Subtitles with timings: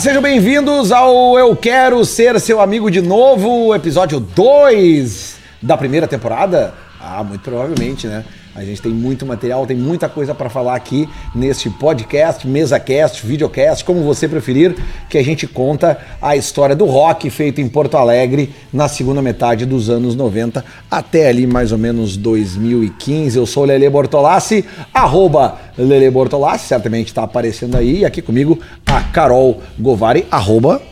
[0.00, 6.72] sejam bem-vindos ao Eu Quero Ser Seu Amigo de Novo, episódio 2 da primeira temporada.
[6.98, 8.24] Ah, muito provavelmente, né?
[8.54, 13.84] A gente tem muito material, tem muita coisa para falar aqui neste podcast, mesacast, videocast,
[13.84, 14.74] como você preferir,
[15.08, 19.64] que a gente conta a história do rock feito em Porto Alegre na segunda metade
[19.64, 23.38] dos anos 90 até ali mais ou menos 2015.
[23.38, 28.00] Eu sou Lele Bortolassi, arroba Lele Bortolassi, certamente está aparecendo aí.
[28.00, 30.82] E aqui comigo a Carol Govari, arroba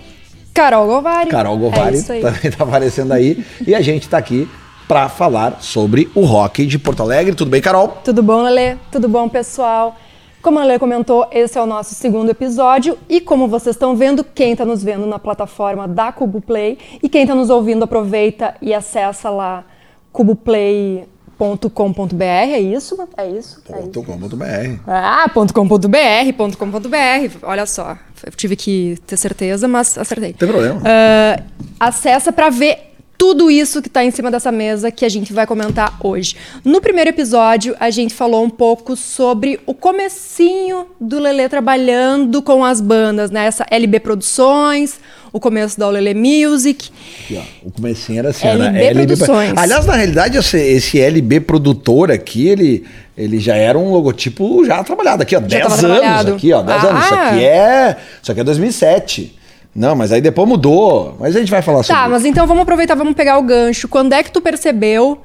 [0.54, 1.30] Carol Govari.
[1.30, 2.20] Carol Govari É isso aí.
[2.20, 3.44] também está aparecendo aí.
[3.66, 4.48] E a gente está aqui
[4.88, 7.34] para falar sobre o rock de Porto Alegre.
[7.34, 7.98] Tudo bem, Carol?
[8.02, 8.78] Tudo bom, Lele?
[8.90, 9.94] Tudo bom, pessoal?
[10.40, 14.24] Como a Lele comentou, esse é o nosso segundo episódio e como vocês estão vendo,
[14.24, 18.54] quem está nos vendo na plataforma da Cubo Play e quem está nos ouvindo aproveita
[18.62, 19.64] e acessa lá
[20.10, 22.96] cuboplay.com.br, é isso?
[23.16, 23.62] É isso?
[23.68, 23.92] É isso.
[23.92, 24.80] .com.br.
[24.86, 30.30] Ah, .com.br, .com.br, olha só, eu tive que ter certeza, mas acertei.
[30.30, 30.80] Não tem problema.
[30.84, 31.42] Ah,
[31.78, 32.87] acessa para ver
[33.18, 36.36] tudo isso que está em cima dessa mesa que a gente vai comentar hoje.
[36.64, 42.64] No primeiro episódio, a gente falou um pouco sobre o comecinho do Lelê trabalhando com
[42.64, 43.46] as bandas, né?
[43.46, 45.00] Essa LB Produções,
[45.32, 46.90] o começo da Lelê Music.
[47.24, 47.40] Aqui.
[47.64, 49.06] O comecinho era assim, LB né?
[49.06, 49.52] Produções.
[49.56, 54.84] Aliás, na realidade, esse, esse LB produtor aqui, ele, ele já era um logotipo já
[54.84, 55.40] trabalhado aqui, ó.
[55.40, 56.62] 10 tava anos aqui, ó.
[56.62, 57.04] 10 anos.
[57.04, 57.28] Isso Ah.
[57.30, 57.96] aqui é.
[58.22, 59.37] Isso aqui é 2007.
[59.74, 61.16] Não, mas aí depois mudou.
[61.20, 63.88] Mas a gente vai falar sobre Tá, mas então vamos aproveitar, vamos pegar o gancho.
[63.88, 65.20] Quando é que tu percebeu?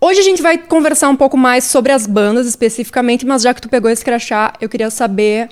[0.00, 3.60] Hoje a gente vai conversar um pouco mais sobre as bandas especificamente, mas já que
[3.60, 5.48] tu pegou esse crachá, eu queria saber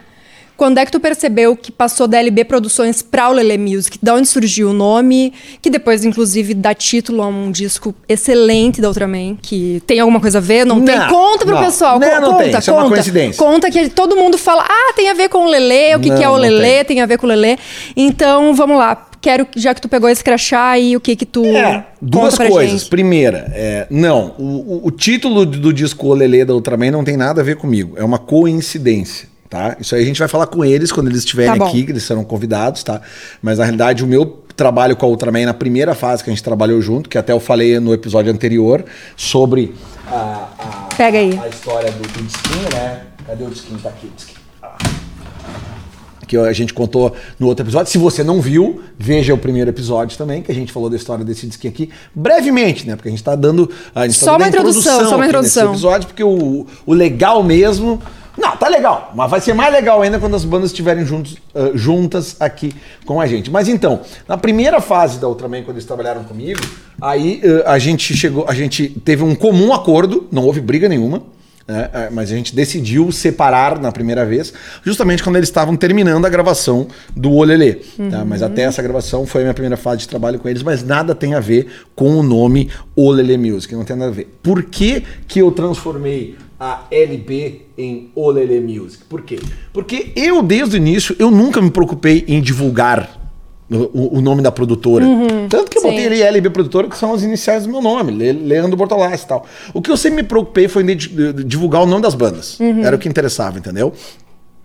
[0.58, 3.98] quando é que tu percebeu que passou da LB Produções pra o Lele Music?
[4.02, 5.32] Da onde surgiu o nome?
[5.62, 10.38] Que depois, inclusive, dá título a um disco excelente da Ultraman, que tem alguma coisa
[10.38, 10.66] a ver?
[10.66, 10.98] Não, tem?
[10.98, 11.64] Não, Conta pro não.
[11.64, 11.98] pessoal.
[11.98, 12.58] Não, não conta, tem.
[12.58, 12.84] Isso é conta.
[12.84, 13.38] uma coincidência.
[13.42, 16.22] Conta que todo mundo fala, ah, tem a ver com o Lele, o que, que
[16.22, 16.84] é o Lele, tem.
[16.84, 17.56] tem a ver com o Lelê.
[17.96, 19.06] Então, vamos lá.
[19.20, 22.70] Quero, já que tu pegou esse crachá aí, o que que tu É, duas coisas.
[22.82, 22.88] gente?
[22.88, 27.40] Primeira, é, não, o, o- o título do disco Olelê da Ultraman não tem nada
[27.40, 27.94] a ver comigo.
[27.96, 29.76] É uma coincidência, tá?
[29.80, 32.02] Isso aí a gente vai falar com eles quando eles estiverem Tá aqui, que eles
[32.02, 33.00] serão convidados, tá?
[33.42, 36.42] Mas na realidade o meu trabalho com a Ultraman na primeira fase que a gente
[36.42, 38.84] trabalhou junto, que até eu falei no episódio anterior
[39.16, 39.74] sobre
[40.10, 41.38] a, a- Pega aí.
[41.42, 43.02] a história do, do disquinho, né?
[43.26, 43.78] Cadê o disquinho?
[43.78, 44.38] Tá aqui o disquinho.
[44.62, 44.76] Ah.
[46.26, 47.90] Que a gente contou no outro episódio.
[47.90, 51.24] Se você não viu, veja o primeiro episódio também, que a gente falou da história
[51.24, 52.96] desse disquinho aqui, brevemente, né?
[52.96, 53.70] Porque a gente tá dando.
[53.94, 55.62] A gente tá Só dando uma a introdução, só uma introdução.
[55.64, 58.02] Nesse episódio, porque o, o legal mesmo.
[58.38, 61.70] Não, tá legal, mas vai ser mais legal ainda quando as bandas estiverem juntos, ah,
[61.74, 62.72] juntas aqui
[63.04, 63.50] com a gente.
[63.50, 66.60] Mas então, na primeira fase da Ultraman, quando eles trabalharam comigo,
[67.00, 71.22] aí ah, a gente chegou, a gente teve um comum acordo, não houve briga nenhuma.
[71.66, 71.90] né?
[71.92, 76.28] É, mas a gente decidiu separar na primeira vez, justamente quando eles estavam terminando a
[76.30, 77.74] gravação do Olelê.
[78.10, 78.24] tá?
[78.24, 81.14] Mas até essa gravação foi a minha primeira fase de trabalho com eles, mas nada
[81.14, 84.38] tem a ver com o nome Olelê Music, não tem nada a ver.
[84.42, 89.04] Por que, que eu transformei a LB em Olelê Music?
[89.04, 89.38] Por quê?
[89.72, 93.16] Porque eu, desde o início, eu nunca me preocupei em divulgar
[93.70, 95.04] o, o nome da produtora.
[95.48, 95.88] Tanto que eu sim.
[95.90, 99.28] botei ali LB Produtora, que são as iniciais do meu nome, Le- Leandro Bortolassi e
[99.28, 99.46] tal.
[99.74, 102.58] O que eu sempre me preocupei foi em divulgar o nome das bandas.
[102.82, 103.92] Era o que interessava, entendeu?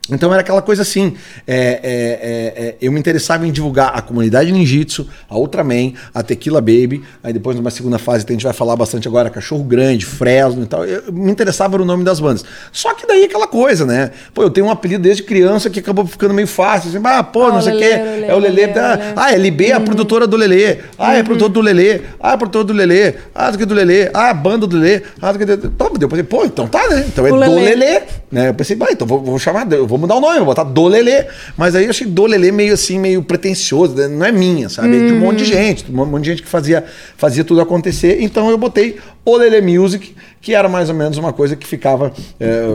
[0.09, 1.14] Então era aquela coisa assim,
[1.47, 6.22] é, é, é, é, eu me interessava em divulgar a comunidade ninjitsu, a Ultraman, a
[6.22, 9.64] Tequila Baby, aí depois numa segunda fase que a gente vai falar bastante agora, Cachorro
[9.64, 12.44] Grande, Fresno e tal, eu, me interessava no nome das bandas.
[12.74, 14.12] Só que daí aquela coisa, né?
[14.34, 17.46] Pô, eu tenho um apelido desde criança que acabou ficando meio fácil, assim, ah, pô,
[17.46, 18.90] Ah, não o sei o Lelê, quê, Lelê, é o Lelê, Lelê, tá?
[18.96, 19.14] Lelê.
[19.16, 22.66] ah, LB é a produtora do Lelê, ah, é produtor do Lelê, ah, é produtor
[22.66, 25.46] do Lelê, ah, do que do Lelê, ah, a banda do Lelê, ah, do que
[25.46, 25.53] do...
[25.68, 27.06] Então, eu pensei, pô, então tá, né?
[27.08, 27.76] Então é O do Lelê.
[27.76, 28.02] Lelê.
[28.29, 28.49] né?
[28.49, 30.87] Eu pensei, bah, então vou, vou chamar, eu vou mudar o nome, vou botar do
[30.87, 31.25] Lelê.
[31.57, 34.07] Mas aí eu achei do Lelê meio assim, meio pretencioso, né?
[34.07, 34.95] não é minha, sabe?
[34.95, 36.84] É de um monte de gente, um monte de gente que fazia,
[37.17, 38.22] fazia tudo acontecer.
[38.22, 42.11] Então eu botei o Lelê Music, que era mais ou menos uma coisa que ficava
[42.40, 42.66] é,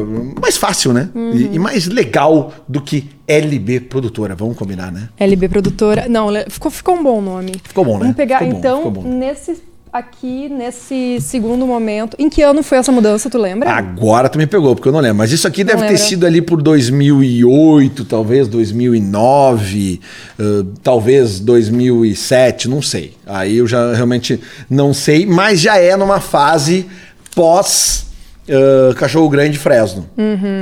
[0.40, 1.10] mais fácil, né?
[1.34, 5.10] E, e mais legal do que LB Produtora, vamos combinar, né?
[5.18, 6.08] LB Produtora.
[6.08, 7.52] Não, ficou, ficou um bom nome.
[7.62, 8.00] Ficou bom, né?
[8.00, 12.16] Vamos pegar, bom, então, nesse aqui, nesse segundo momento.
[12.18, 13.70] Em que ano foi essa mudança, tu lembra?
[13.70, 15.18] Agora tu me pegou, porque eu não lembro.
[15.18, 15.98] Mas isso aqui deve ter lembra?
[15.98, 20.00] sido ali por 2008, talvez 2009,
[20.38, 20.42] eh,
[20.82, 23.14] talvez 2007, não sei.
[23.26, 26.86] Aí eu já realmente não sei, mas já é numa fase
[27.34, 28.07] pós
[28.48, 30.08] eh, Cachorro Grande e Fresno.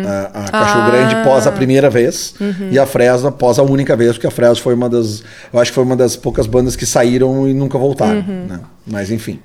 [0.07, 0.91] A, a Cachorro Ah.
[0.91, 2.35] Grande pós a primeira vez
[2.71, 5.23] e a Fresno após a única vez, porque a Fresno foi uma das,
[5.53, 8.61] eu acho que foi uma das poucas bandas que saíram e nunca voltaram, né?
[8.87, 9.39] Mas enfim.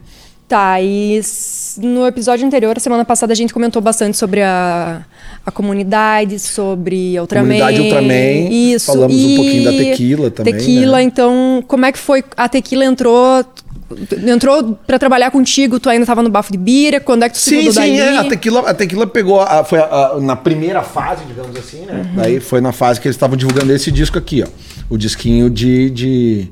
[0.52, 1.22] Tá, e
[1.78, 5.02] no episódio anterior, semana passada, a gente comentou bastante sobre a,
[5.46, 7.58] a comunidade, sobre a Ultraman.
[7.58, 8.88] Comunidade Ultraman, Isso.
[8.88, 11.04] falamos um e pouquinho da tequila também, Tequila, né?
[11.04, 12.22] então, como é que foi?
[12.36, 13.46] A tequila entrou.
[14.28, 17.40] Entrou pra trabalhar contigo, tu ainda tava no bafo de bira, quando é que tu
[17.42, 17.98] se Sim, mudou sim, dali?
[18.00, 21.94] é, a tequila, a tequila pegou, a- foi a- na primeira fase, digamos assim, né?
[22.10, 22.16] Uhum.
[22.16, 24.48] Daí foi na fase que eles estavam divulgando esse disco aqui, ó.
[24.90, 25.90] O disquinho de.
[25.90, 26.48] de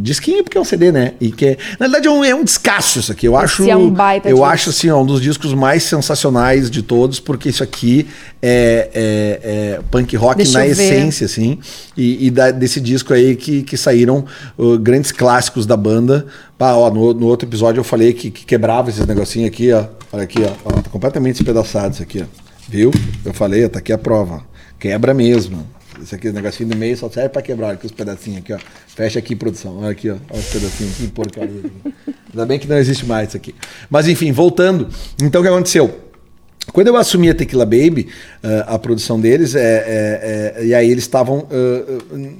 [0.00, 1.14] disquinho porque é um CD, né?
[1.20, 3.26] E que é, na verdade é um, é um descasso isso aqui.
[3.26, 4.44] Eu acho, é um baita eu disco.
[4.46, 8.06] acho assim, ó, um dos discos mais sensacionais de todos, porque isso aqui
[8.42, 9.40] é, é-
[9.76, 11.58] é punk rock Deixa na essência, assim.
[11.96, 14.24] E, e da- desse disco aí que, que saíram
[14.58, 16.26] uh, grandes clássicos da banda.
[16.58, 19.84] Pá, ó, no, no outro episódio eu falei que, que quebrava esses negocinhos aqui, ó.
[20.12, 20.52] Olha aqui, ó.
[20.64, 22.26] ó tá completamente despedaçado isso aqui, ó.
[22.68, 22.90] Viu?
[23.24, 24.42] Eu falei, ó, tá aqui a prova.
[24.78, 25.66] Quebra mesmo.
[26.04, 27.68] Isso aqui, esse negocinho do meio só serve pra quebrar.
[27.68, 28.58] Olha aqui os pedacinhos aqui, ó.
[28.86, 29.78] Fecha aqui, produção.
[29.78, 30.16] Olha aqui, ó.
[30.30, 30.96] Olha os pedacinhos.
[30.96, 31.62] Que porcaria.
[32.30, 33.54] Ainda bem que não existe mais isso aqui.
[33.88, 34.88] Mas enfim, voltando.
[35.22, 36.04] Então o que aconteceu?
[36.72, 38.08] Quando eu assumi a Tequila Baby,
[38.42, 42.30] eh, a produção deles, é, é, é, e aí eles estavam eh, eh,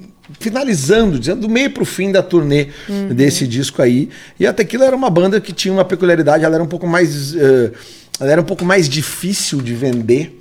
[0.41, 2.69] finalizando, dizendo do meio pro fim da turnê
[3.15, 4.09] desse disco aí.
[4.41, 7.35] E a Tequila era uma banda que tinha uma peculiaridade, ela era um pouco mais,
[7.35, 7.71] eh,
[8.19, 10.41] ela era um pouco mais difícil de vender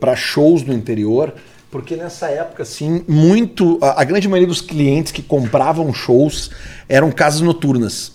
[0.00, 1.32] para shows no interior.
[1.74, 3.80] Porque nessa época, assim, muito.
[3.82, 6.52] A, a grande maioria dos clientes que compravam shows
[6.88, 8.12] eram casas noturnas.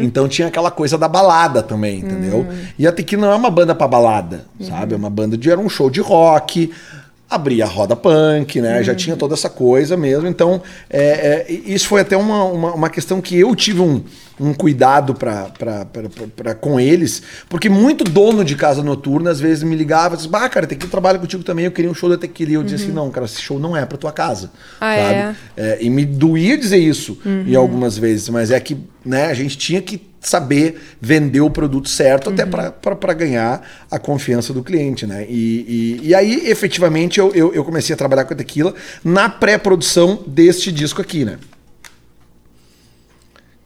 [0.00, 2.46] Então tinha aquela coisa da balada também, entendeu?
[2.78, 4.94] E a Tequila não é uma banda pra balada, sabe?
[4.94, 5.50] É uma banda de.
[5.50, 6.72] Era um show de rock,
[7.34, 8.82] abria a roda punk, né?
[8.82, 10.26] Já tinha toda essa coisa mesmo.
[10.28, 14.02] Então, é, é, isso foi até uma, uma, uma questão que eu tive um,
[14.40, 15.50] um cuidado pra-
[16.60, 20.48] com eles, porque muito dono de casa noturna às vezes me ligava e dizia, bah,
[20.48, 22.50] cara, Tequila trabalha contigo também, eu queria um show da Tequila.
[22.50, 24.50] E eu dizia assim, não, cara, esse show não é pra tua casa.
[24.80, 25.14] Ah, sabe?
[25.56, 29.56] É, e me doía dizer isso em algumas vezes, mas é que né, a gente
[29.58, 33.60] tinha que saber vender o produto certo até para ganhar
[33.90, 35.26] a confiança do cliente, né?
[35.28, 38.72] E, e, e aí, efetivamente, eu, eu, eu comecei a trabalhar com a tequila
[39.04, 41.38] na pré-produção deste disco aqui, né?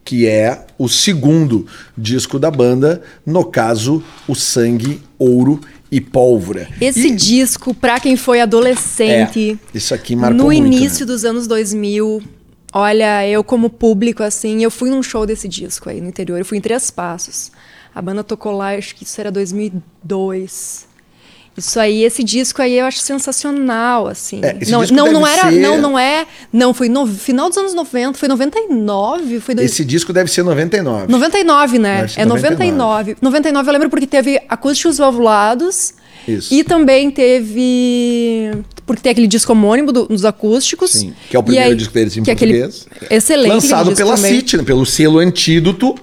[0.05, 1.67] Que é o segundo
[1.99, 5.61] disco da banda, no caso, o Sangue, Ouro
[5.91, 6.69] e Pólvora.
[6.81, 11.13] Esse E- disco, pra quem foi adolescente, É, isso aqui marcou no muito, início né?
[11.13, 12.23] dos anos 2000,
[12.79, 16.45] olha, eu como público, assim, eu fui num show desse disco aí no interior, eu
[16.45, 17.51] fui em Três Passos.
[17.95, 20.87] A banda tocou lá, acho que isso era 2002.
[21.57, 24.41] Isso aí, esse disco aí eu acho sensacional, assim.
[24.45, 27.73] É, não, não, não era, ser- não, não é, não, foi no final dos anos
[27.73, 31.11] 90, foi 99, foi dois, Esse disco deve ser 99.
[31.11, 32.07] 99, né?
[32.09, 33.17] Ser É 99.
[33.23, 35.95] 99 eu lembro porque teve acústicos valvulados.
[36.27, 36.53] Isso.
[36.53, 38.51] E também teve.
[38.87, 40.91] Porque tem aquele disco homônimo do- dos acústicos.
[40.93, 42.87] Sim, que é o primeiro disco deles em que é aquele português.
[43.11, 43.49] Excelente.
[43.53, 44.31] lançado pela também.
[44.37, 45.95] CIT, né, pelo selo Antídoto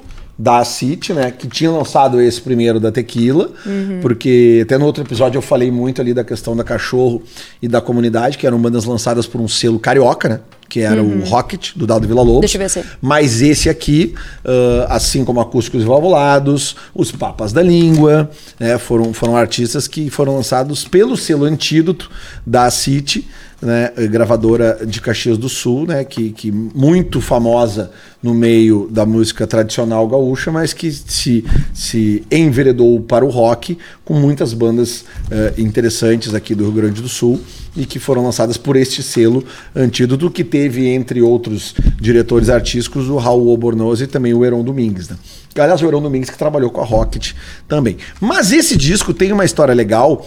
[0.44, 1.32] da CIT, né?
[1.32, 4.00] Que tinha lançado esse primeiro da Tequila, Uhum.
[4.02, 7.22] porque até no outro episódio eu falei muito ali da questão da Cachorro
[7.62, 10.40] e da Comunidade, que eram bandas lançadas por um selo carioca, né?
[10.68, 12.34] Que era o Rocket, do Dado Vila Lobos.
[12.36, 12.40] Uhum.
[12.42, 17.62] Deixa eu ver se- Mas esse aqui, ah, assim como Acústicos Valvulados, Os Papas da
[17.62, 18.30] Língua,
[18.60, 22.10] né, foram, foram artistas que foram lançados pelo selo Antídoto
[22.46, 23.28] da City,
[23.64, 27.92] né, gravadora de Caxias do Sul, né, que, que muito famosa
[28.22, 34.14] no meio da música tradicional gaúcha, mas que se, se enveredou para o rock com
[34.14, 37.40] muitas bandas eh, interessantes aqui do Rio Grande do Sul
[37.76, 39.44] e que foram lançadas por este selo
[39.76, 45.10] Antídoto, que teve, entre outros diretores artísticos, o Raul Albornoz e também o Heron Domingues.
[45.10, 45.18] Né?
[45.58, 47.34] Aliás, o Heron Domingues que trabalhou com a Rocket
[47.68, 47.98] também.
[48.20, 50.26] Mas esse disco tem uma história legal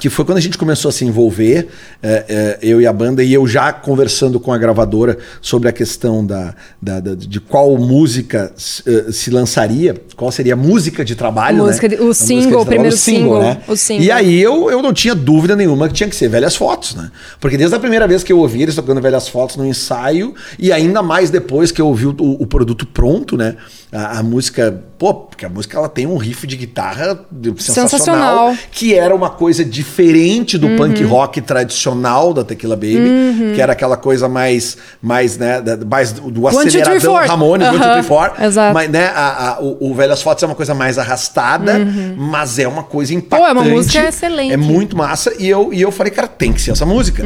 [0.00, 1.68] que foi quando a gente começou a se envolver,
[2.02, 5.72] é, é, eu e a banda, e eu já conversando com a gravadora sobre a
[5.72, 11.04] questão da, da- da- de qual música se, eh, se lançaria, qual seria a música
[11.04, 11.96] de trabalho, Música né?
[11.96, 14.04] de- o A single, o primeiro single, o single.
[14.04, 17.10] E aí eu, eu não tinha dúvida nenhuma que tinha que ser velhas fotos, né?
[17.40, 20.72] Porque desde a primeira vez que eu ouvi eles tocando velhas fotos no ensaio, e
[20.72, 23.56] ainda mais depois que eu ouvi o, o produto pronto, né?
[23.96, 27.20] A, a música, pô, porque a música ela tem um riff de guitarra
[27.58, 28.56] sensacional, Sensacional.
[28.72, 33.96] que era uma coisa diferente do punk rock tradicional da Tequila Baby, que era aquela
[33.96, 37.14] coisa mais, mais né, mais do, One, aceleradão.
[37.14, 38.32] Ramones, one, two, three, four.
[38.42, 38.74] exato.
[38.74, 41.74] Mas, né, a- a- o, o Velhas Fotos é uma coisa mais arrastada,
[42.16, 43.48] mas é uma coisa Pô, impactante.
[43.50, 44.52] é uma música excelente.
[44.52, 45.32] É muito massa.
[45.38, 47.22] E eu, e eu falei, cara, tem que ser essa música.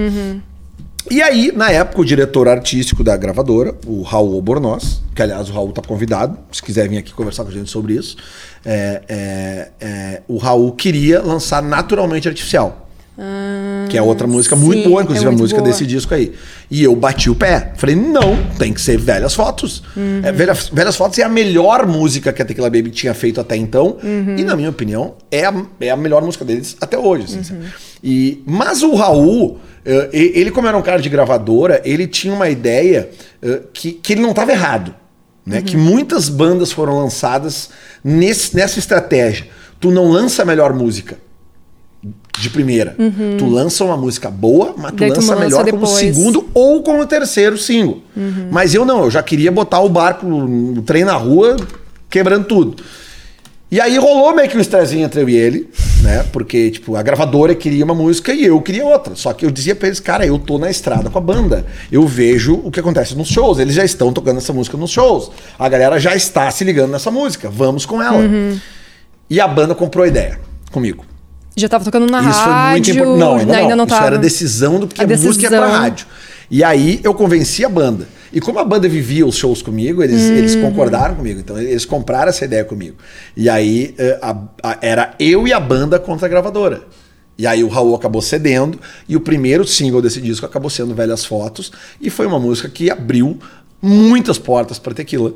[1.10, 5.52] E aí, na época, o diretor artístico da gravadora, o Raul Albornoz, que aliás o
[5.52, 8.16] Raul tá convidado, se quiser vir aqui conversar com a gente sobre isso,
[8.64, 12.84] é, é, é, o Raul queria lançar naturalmente artificial.
[13.88, 15.72] que é outra música muito sim, boa, inclusive é a muito música boa.
[15.72, 16.34] desse disco aí.
[16.70, 17.72] E eu bati o pé.
[17.76, 19.82] Falei, não, tem que ser Velhas Fotos.
[19.96, 20.20] Uhum.
[20.22, 23.56] É, Velhas, Velhas Fotos é a melhor música que a Tequila Baby tinha feito até
[23.56, 23.96] então.
[24.04, 24.36] Uhum.
[24.38, 27.24] E, na minha opinião, é a, é a melhor música deles até hoje.
[27.24, 27.62] assim, Uhum.
[28.04, 29.58] e, mas o Raul,
[30.12, 34.20] ele, como era um cara de gravadora, ele tinha uma ideia eh, que, que ele
[34.20, 34.94] não estava errado.
[35.46, 35.62] Né?
[35.62, 37.70] Que muitas bandas foram lançadas
[38.04, 39.46] nesse, nessa estratégia.
[39.80, 41.16] Tu não lança a melhor música
[42.38, 42.94] de primeira.
[43.38, 45.08] Tu lança uma música boa, mas tu Uhum.
[45.08, 45.98] Lança lança melhor como depois.
[45.98, 48.02] segundo ou como terceiro single.
[48.50, 51.56] Mas eu não, eu já queria botar o barco, o trem na rua,
[52.10, 52.82] quebrando tudo.
[53.70, 55.68] E aí rolou meio que um estrezinho entre eu e ele,
[56.02, 56.24] né?
[56.32, 59.14] Porque, tipo, a gravadora queria uma música e eu queria outra.
[59.16, 61.66] Só que eu dizia pra eles, cara, eu tô na estrada com a banda.
[61.90, 63.58] Eu vejo o que acontece nos shows.
[63.58, 65.30] Eles já estão tocando essa música nos shows.
[65.58, 67.48] A galera já está se ligando nessa música.
[67.50, 68.22] Vamos com ela.
[69.28, 70.38] E a banda comprou a ideia
[70.70, 71.04] comigo.
[71.56, 72.94] Já tava tocando na Isso foi muito rádio.
[72.94, 73.18] importante.
[73.18, 73.76] Não, ainda, ainda não.
[73.78, 74.06] não Isso tava.
[74.06, 76.06] era decisão do que A a, música ia pra rádio.
[76.50, 78.06] E aí eu convenci a banda.
[78.32, 80.36] E como a banda vivia os shows comigo, eles, Uhum.
[80.36, 81.40] eles concordaram comigo.
[81.40, 82.96] Então eles compraram essa ideia comigo.
[83.36, 86.82] E aí eh, a- a- era eu e a banda contra a gravadora.
[87.38, 88.78] E aí o Raul acabou cedendo.
[89.08, 91.70] E o primeiro single desse disco acabou sendo Velhas Fotos.
[92.00, 93.38] E foi uma música que abriu
[93.80, 95.32] muitas portas para Tequila.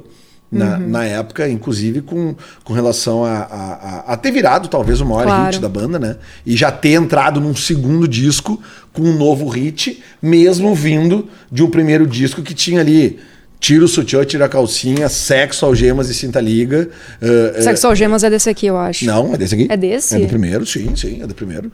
[0.52, 0.88] Na, Uhum.
[0.88, 5.47] na época, inclusive com, com relação a, a, a- ter virado talvez o maior Claro.
[5.50, 6.16] hit da banda, né?
[6.44, 11.71] E já ter entrado num segundo disco com um novo hit, mesmo vindo de um
[11.71, 13.18] primeiro disco que tinha ali
[13.59, 16.90] tira o sutiã, tira a calcinha, sexo, algemas e cinta liga.
[17.23, 19.06] eh, Sexo Algemas é desse aqui, eu acho.
[19.06, 19.66] Não, é desse aqui.
[19.71, 20.16] É desse?
[20.16, 21.71] É do primeiro, sim, sim, é do primeiro.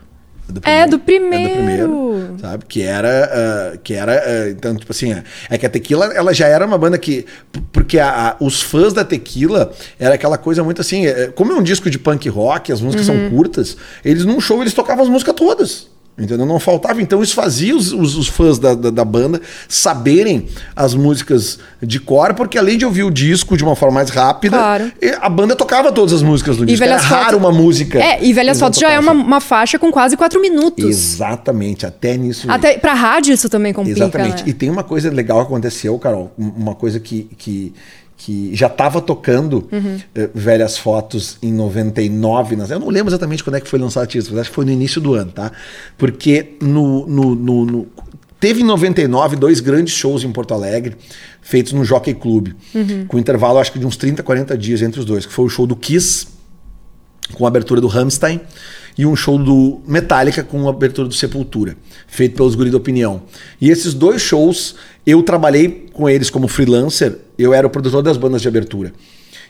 [0.49, 1.55] É do É do primeiro.
[1.55, 2.65] primeiro, sabe?
[2.67, 5.15] Que era, ah, que era, ah, então tipo assim,
[5.51, 7.27] é, que a Tequila, ela já era uma banda que,
[7.73, 11.57] porque a- a- os fãs da Tequila era aquela coisa muito assim, é, como é
[11.57, 13.21] um disco de punk rock, as músicas Uhum.
[13.29, 15.89] são curtas, eles num show eles tocavam as músicas todas.
[16.19, 16.45] Entendeu?
[16.45, 17.01] Não faltava.
[17.01, 22.01] Então, isso fazia os, os- os fãs da, da, da banda saberem as músicas de
[22.01, 24.93] cor, porque além de ouvir o disco de uma forma mais rápida, Claro.
[25.21, 26.85] a banda tocava todas as músicas do E disco.
[26.85, 27.99] Era raro Fotos- uma música.
[28.03, 30.85] É, e Velhas Fotos já é uma, uma faixa com quase quatro minutos.
[30.85, 32.51] Exatamente, até nisso.
[32.51, 34.43] Até pra rádio isso também complica, Exatamente.
[34.43, 34.49] né?
[34.49, 37.73] E tem uma coisa legal que aconteceu, Carol, um- uma coisa que, que,
[38.21, 39.99] que já estava tocando Uhum.
[40.15, 42.57] eh, velhas fotos em 99.
[42.57, 44.65] nas- Eu não lembro exatamente quando é que foi lançado isso, mas acho que foi
[44.65, 45.53] no início do ano, tá?
[45.97, 47.87] Porque no, no, no- no-
[48.41, 50.97] teve em 99 dois grandes shows em Porto Alegre,
[51.41, 53.07] feitos no Jockey Club, Uhum.
[53.07, 55.49] com intervalo acho que de uns 30, 40 dias entre os dois, que foi o
[55.49, 56.27] show do Kiss,
[57.35, 58.41] com a abertura do Rammstein
[58.99, 61.77] e um show do Metallica com a abertura do Sepultura,
[62.09, 63.23] feito pelos Guri da Opinião.
[63.61, 64.75] E esses dois shows,
[65.07, 68.93] eu trabalhei com eles como freelancer, eu era o produtor das bandas de abertura.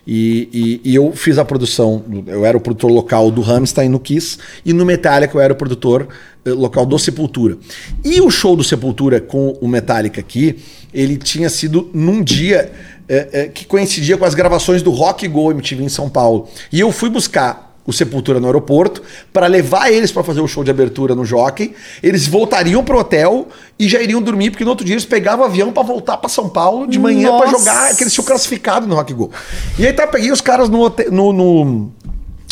[0.07, 0.49] E,
[0.85, 4.39] e- e eu fiz a produção, eu era o produtor local do Rammstein no Kiss,
[4.65, 6.09] e no Metallica eu era o produtor
[6.47, 7.59] eh, local do Sepultura.
[8.05, 10.57] E o show do Sepultura com o Metallica aqui,
[10.95, 12.73] ele tinha sido num dia
[13.07, 16.49] eh, eh, que coincidia com as gravações do Rock Go MTV em São Paulo.
[16.73, 19.03] E eu fui buscar o Sepultura no aeroporto
[19.33, 21.75] para levar eles para fazer o show de abertura no Jockey.
[22.03, 25.49] Eles voltariam pro hotel e já iriam dormir, porque no outro dia eles pegavam o
[25.49, 28.95] avião para voltar para São Paulo de manhã para jogar, que eles tinham classificado no
[28.95, 29.31] Rock Go.
[29.79, 31.91] E aí tá, peguei os caras no, hotel- no, no,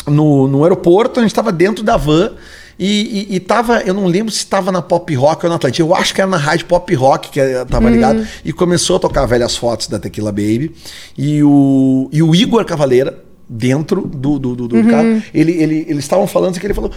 [0.07, 2.31] no, no aeroporto, a gente estava dentro da van.
[2.79, 5.81] E, e, e tava, eu não lembro se estava na Pop Rock ou na Atlântica.
[5.81, 7.39] Eu acho que era na rádio Pop Rock que
[7.69, 8.27] tava ligado.
[8.45, 10.75] E começou a tocar velhas fotos da Tequila Baby.
[11.17, 16.03] E o, e o Igor Cavaleira, dentro do, do, do, do carro, ele, ele, eles
[16.03, 16.91] estavam falando assim que ele falou.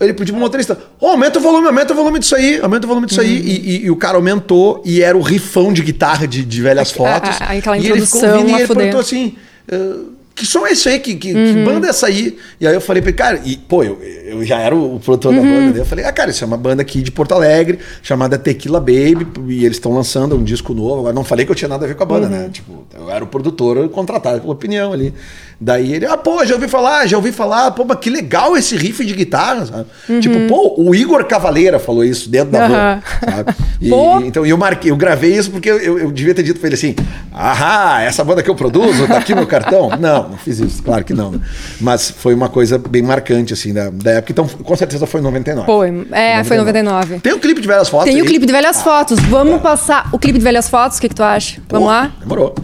[0.00, 2.88] Ele pediu pro motorista: "Ô, aumenta o volume, aumenta o volume disso aí, aumenta o
[2.88, 3.36] volume disso aí.
[3.36, 6.92] E, e- e o cara aumentou e era o rifão de guitarra de, de velhas
[6.92, 7.30] A- fotos.
[7.40, 9.34] a- aquela e ele ficou ouvindo e a ele perguntou assim.
[9.72, 10.98] "Ah, que som é esse aí?
[11.00, 11.44] Que, que, Uhum.
[11.54, 12.38] que banda é essa aí?
[12.60, 15.34] E aí eu falei pra ele, cara, e, pô, eu, eu já era o, produtor
[15.34, 15.54] da Uhum.
[15.54, 15.72] banda.
[15.72, 18.78] Daí eu falei, ah, cara, isso é uma banda aqui de Porto Alegre, chamada Tequila
[18.80, 21.00] Baby, e eles estão lançando um disco novo.
[21.00, 22.32] Agora não falei que eu tinha nada a ver com a banda, Uhum.
[22.32, 22.48] né?
[22.52, 25.12] Tipo, eu era o produtor contratado pela opinião ali.
[25.60, 28.76] Daí ele, ah, pô, já ouvi falar, já ouvi falar, pô, mas que legal esse
[28.76, 30.20] riff de guitarra, sabe?
[30.20, 32.74] Tipo, pô, o Igor Cavaleira falou isso dentro da Uhum.
[32.74, 33.02] Aham.
[33.28, 33.54] sabe?
[33.80, 34.20] E- Pô.
[34.20, 36.74] então eu marquei, eu gravei isso porque eu, eu- eu devia ter dito pra ele
[36.74, 36.96] assim:
[37.32, 39.90] ahá, essa banda que eu produzo, tá aqui meu cartão.
[40.00, 41.32] Não, não fiz isso, claro que não.
[41.32, 41.40] né?
[41.80, 44.32] Mas foi uma coisa bem marcante, assim, da, da época.
[44.32, 45.66] Então, com certeza foi em 99.
[45.66, 47.20] Pô, é, foi em 99.
[47.20, 48.12] Tem o clipe de velhas fotos.
[48.12, 49.18] Tem o clipe de Velhas Fotos.
[49.20, 51.60] Vamos passar o clipe de Velhas Fotos, o que, que tu acha?
[51.68, 52.12] Pô, Vamos lá?
[52.20, 52.54] Demorou.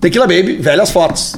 [0.00, 1.36] Tequila Baby, velhas fotos.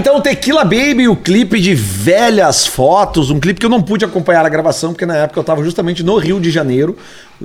[0.00, 4.46] Então Tequila Baby, o clipe de velhas fotos, um clipe que eu não pude acompanhar
[4.46, 6.96] a gravação, porque na época eu tava justamente no Rio de Janeiro,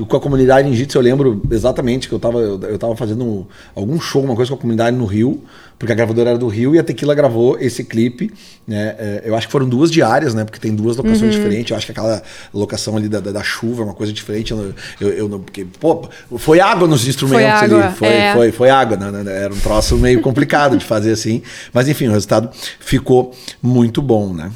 [0.08, 3.46] com a comunidade Ninjitsu, eu lembro exatamente que eu tava, eu, eu tava fazendo um-
[3.74, 5.42] algum show, uma coisa com a comunidade no Rio,
[5.80, 8.32] porque a gravadora era do Rio e a Tequila gravou esse clipe,
[8.68, 8.96] né?
[8.98, 10.44] é, Eu acho que foram duas diárias, né?
[10.46, 12.22] Porque tem duas locações diferentes, eu acho que aquela
[12.54, 16.08] locação ali da, da, da chuva é uma coisa diferente, eu, eu, eu porque, pô,
[16.38, 18.34] foi água nos instrumentos água, ali, foi, é.
[18.34, 21.42] foi, foi água, né, né, Era um troço meio complicado de fazer assim.
[21.74, 24.52] Mas enfim, o resultado ficou muito bom, né?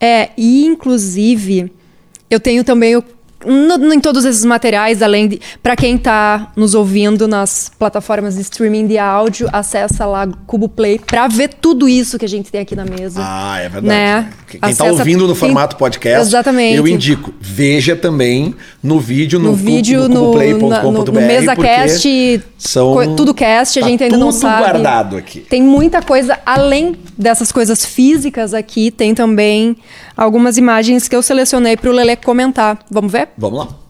[0.00, 1.72] É, e inclusive,
[2.30, 3.04] eu tenho também o.
[3.46, 5.40] no- no- em todos esses materiais, além de.
[5.62, 10.98] Para quem tá nos ouvindo nas plataformas de streaming de áudio, acessa lá Cubo Play
[10.98, 13.20] pra ver tudo isso que a gente tem aqui na mesa.
[13.22, 13.86] Ah, é verdade.
[13.88, 14.30] Né?
[14.48, 16.76] Quem tá Acessa- ouvindo no quem- formato podcast, Exatamente.
[16.76, 17.32] eu indico.
[17.40, 20.34] Veja também no vídeo no, no vídeo, no,
[20.68, 24.58] na- no, no porque MesaCast, são- tudo cast, a tá gente ainda não tudo sabe.
[24.62, 25.40] guardado aqui.
[25.40, 29.76] Tem muita coisa, além dessas coisas físicas aqui, tem também
[30.16, 32.78] algumas imagens que eu selecionei pro Lele comentar.
[32.90, 33.28] Vamos ver?
[33.36, 33.89] Vamos lá.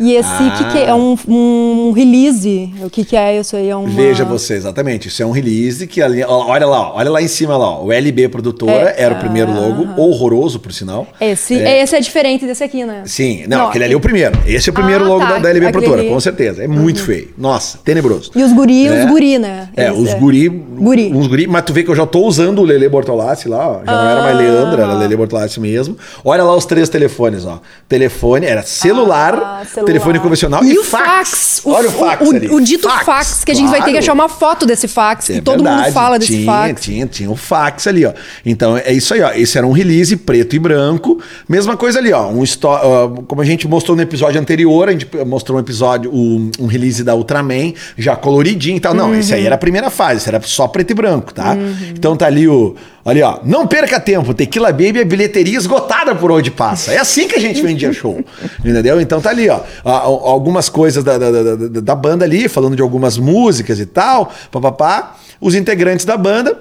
[0.00, 0.86] E esse, o que, que é?
[0.90, 2.72] É um, um release?
[2.82, 3.68] O que, que é isso aí?
[3.68, 3.88] É uma...
[3.88, 5.08] Veja você, exatamente.
[5.08, 7.92] Isso é um release que ali, olha lá, olha lá em cima lá, ó, o
[7.92, 11.06] LB Produtora É, era o primeiro logo, horroroso por sinal.
[11.20, 11.82] Esse é.
[11.82, 13.02] esse é diferente desse aqui, né?
[13.06, 14.36] Sim, não, aquele ali é o primeiro.
[14.46, 16.08] Esse é o primeiro Ah, logo tá, da, da LB Produtora, ali.
[16.08, 16.14] Uhum.
[16.14, 16.64] com certeza.
[16.64, 17.28] É muito feio.
[17.38, 18.30] Nossa, tenebroso.
[18.34, 19.04] E os guri, É.
[19.04, 19.68] os guri, né?
[19.76, 21.12] É, Eles- os guri, Guri.
[21.14, 23.84] Uns guri, mas tu vê que eu já tô usando o Lele Bortolassi lá, ó.
[23.84, 24.40] Já não era mais Ah.
[24.40, 25.96] Leandro, era Lele Bortolassi mesmo.
[26.24, 27.60] Olha lá os três telefones, ó.
[27.88, 29.83] Telefone, era celular, Ah, celular.
[29.84, 31.60] Telefone convencional E, e, o fax.
[31.64, 32.48] O, Olha o fax o, ali.
[32.48, 33.98] o dito fax, que a gente vai ter que claro.
[33.98, 36.80] achar uma foto desse fax, É que todo mundo verdade, fala desse tinha, fax.
[36.82, 38.12] Tinha, tinha o fax ali, ó.
[38.44, 39.30] Então é isso aí, ó.
[39.32, 41.20] Esse era um release preto e branco.
[41.48, 42.28] Mesma coisa ali, ó.
[42.28, 46.50] Um ó, como a gente mostrou no episódio anterior, a gente mostrou um episódio, um,
[46.60, 48.94] um release da Ultraman, já coloridinho e tal.
[48.94, 49.38] Não, esse Uhum.
[49.38, 51.56] aí era a primeira fase, esse era só preto e branco, tá?
[51.90, 52.74] Então tá ali o.
[53.04, 53.38] Ali, ó.
[53.44, 54.32] Não perca tempo.
[54.32, 56.92] Tequila Baby é bilheteria esgotada por onde passa.
[56.92, 58.24] É assim que a gente vendia show.
[58.64, 59.00] entendeu?
[59.00, 59.60] Então tá ali, ó.
[59.84, 63.78] a- a- Algumas coisas da, da, da, da- da banda ali, falando de algumas músicas
[63.78, 65.16] e tal, papapá.
[65.40, 66.56] Os integrantes da banda.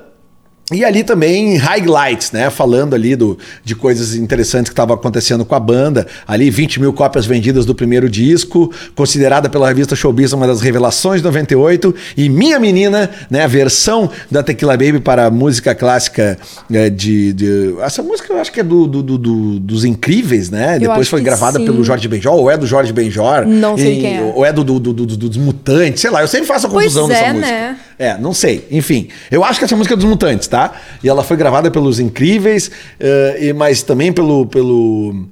[0.72, 2.50] E ali também highlights, né?
[2.50, 6.08] Falando ali do, de coisas interessantes que estavam acontecendo com a banda.
[6.26, 11.20] Ali 20 mil cópias vendidas do primeiro disco, considerada pela revista Showbiz uma das revelações
[11.20, 11.94] de 98.
[12.16, 13.44] E Minha Menina, né?
[13.44, 16.38] A versão da Tequila Baby para a música clássica
[16.72, 20.50] é, de, de- Essa música eu acho que é do, do- do- do- dos Incríveis,
[20.50, 20.80] né?
[20.80, 21.66] Depois acho foi gravada sim.
[21.66, 23.46] pelo Jorge Benjor, ou é do Jorge Benjor.
[23.46, 24.22] Não sei e- quem é.
[24.34, 26.22] Ou é do, do- do- do- dos Mutantes, sei lá.
[26.22, 27.52] Eu sempre faço a Pois confusão dessa é, música.
[27.52, 27.78] né?
[28.00, 28.68] É, não sei.
[28.72, 30.72] Enfim, eu acho que essa música é dos Mutantes, tá?
[31.04, 35.26] E ela foi gravada pelos Incríveis, eh, e mas também pelo, pelo,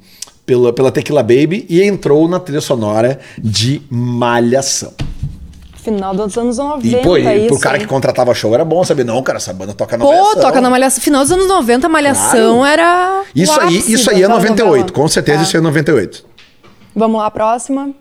[0.47, 4.91] pela, pela Tequila Baby e entrou na trilha sonora de Malhação.
[5.75, 7.47] Final dos anos 90, E, pô, e isso.
[7.49, 7.81] pro cara hein?
[7.83, 10.41] que contratava show era bom saber, não, cara, essa banda toca na Pô, Malhação.
[10.41, 11.03] toca na Malhação.
[11.03, 12.65] Final dos anos 90, Malhação Claro.
[12.65, 13.23] era.
[13.35, 14.91] Isso aí, ápice isso aí é daquela 98, novela.
[14.91, 15.43] com certeza É.
[15.43, 16.25] isso é 98.
[16.95, 17.91] Vamos lá, próxima.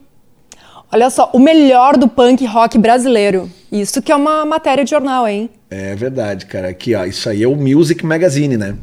[0.92, 3.48] Olha só, o melhor do punk rock brasileiro.
[3.70, 5.48] Isso que é uma matéria de jornal, hein?
[5.70, 6.68] É verdade, cara.
[6.68, 8.74] Aqui, ó, isso aí é o Music Magazine, né?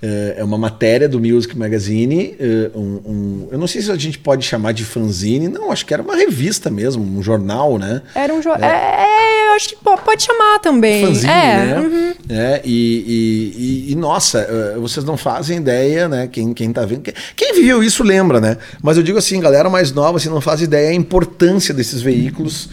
[0.00, 2.36] É é uma matéria do Music Magazine.
[2.38, 5.48] é, um- um- eu não sei se a gente pode chamar de fanzine.
[5.48, 8.02] Não, acho que era uma revista mesmo, um jornal, né?
[8.14, 8.70] Era um jornal.
[8.70, 8.74] É.
[8.76, 11.04] é, eu acho que po- pode chamar também.
[11.04, 11.56] fanzine, é.
[11.66, 11.80] né?
[11.80, 12.12] uhum.
[12.28, 16.28] É, e, e- e- e, nossa, eh, vocês não fazem ideia, né?
[16.30, 17.00] Quem, quem tá vendo.
[17.02, 18.56] Quem, quem viveu isso lembra, né?
[18.80, 22.68] Mas eu digo assim, galera mais nova, assim, não faz ideia a importância desses veículos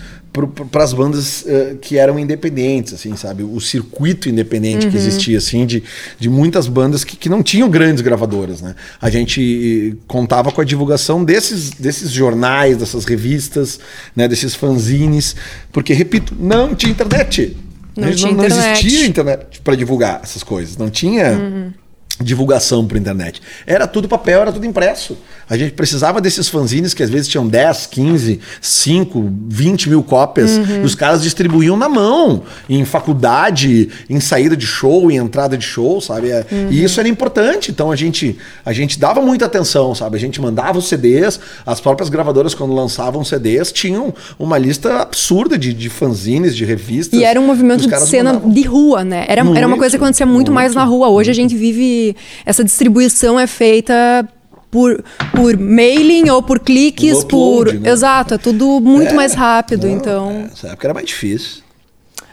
[0.72, 3.44] para as bandas eh, que eram independentes, assim, sabe?
[3.44, 5.84] O circuito independente que existia, assim, de,
[6.20, 8.76] de muitas bandas que, que não tinham grandes gravadoras, né?
[9.02, 13.80] A gente eh, contava com a divulgação desses, desses jornais, dessas revistas,
[14.16, 14.28] né?
[14.28, 15.36] Desses fanzines,
[15.72, 17.56] porque, repito, não tinha internet.
[17.96, 18.86] Não tinha não, internet.
[18.86, 20.76] existia internet para divulgar essas coisas.
[20.76, 21.74] Não tinha.
[22.20, 23.42] Divulgação por internet.
[23.68, 25.18] Era tudo papel, era tudo impresso.
[25.50, 30.52] A gente precisava desses fanzines que às vezes tinham 10, 15, 5, 20 mil cópias.
[30.58, 30.82] Uhum.
[30.82, 35.66] E os caras distribuíam na mão, em faculdade, em saída de show, em entrada de
[35.66, 36.30] show, sabe?
[36.32, 36.68] É, Uhum.
[36.72, 37.72] E isso era importante.
[37.72, 40.16] Então a gente, a gente dava muita atenção, sabe?
[40.16, 45.58] A gente mandava os CDs, as próprias gravadoras, quando lançavam CDs, tinham uma lista absurda
[45.58, 47.20] de, de fanzines, de revistas.
[47.20, 48.52] E era um movimento de cena mandavam.
[48.52, 49.26] de rua, né?
[49.28, 51.10] Era, era uma Muito, coisa que acontecia muito, mais muito, na rua.
[51.10, 52.05] Hoje a gente vive.
[52.46, 54.28] Essa distribuição é feita
[54.70, 55.02] por,
[55.34, 57.80] por mailing ou por cliques, upload, por.
[57.80, 57.90] né?
[57.90, 59.88] Exato, é tudo muito É, mais rápido.
[59.88, 60.50] não, então.
[60.52, 61.64] Essa época era mais difícil.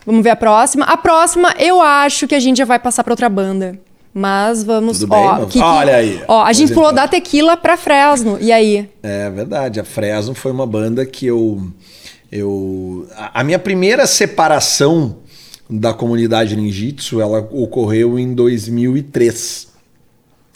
[0.05, 0.85] Vamos ver a próxima.
[0.87, 3.79] A próxima, eu acho que a gente já vai passar pra outra banda.
[4.15, 4.99] Mas vamos.
[4.99, 6.21] Tudo ó, que- que- Olha aí.
[6.29, 8.37] Ó, a gente pulou da tequila pra Fresno.
[8.41, 8.91] E aí?
[9.03, 9.79] É verdade.
[9.81, 11.63] A Fresno foi uma banda que eu.
[12.31, 15.17] eu a, a minha primeira separação
[15.73, 19.69] da comunidade ninjitsu ela ocorreu em 2003.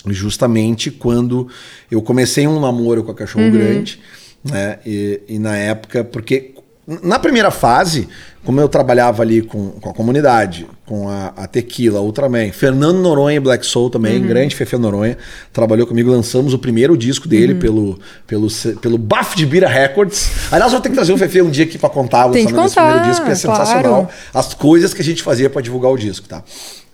[0.08, 1.48] Justamente quando
[1.90, 3.98] eu comecei um namoro com a Cachorro Grande.
[4.44, 4.78] Né?
[4.84, 6.54] E, e na época, porque
[7.02, 8.08] na primeira fase,
[8.44, 13.40] como eu trabalhava ali com, com a comunidade, com a, a Tequila, Ultraman, Fernando Noronha,
[13.40, 15.18] Black Soul também, grande Fefe Noronha,
[15.52, 20.30] trabalhou comigo, lançamos o primeiro disco dele pelo, pelo, se- pelo Baf de Bira Records.
[20.52, 22.68] Aliás, vou ter que trazer o Fefe um dia aqui pra contar o Tem lançamento
[22.68, 23.66] contar, primeiro disco, que é claro.
[23.66, 24.10] sensacional.
[24.32, 26.44] As coisas que a gente fazia pra divulgar o disco, tá?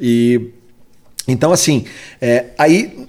[0.01, 0.49] E
[1.29, 1.85] então, assim,
[2.21, 3.07] é, aí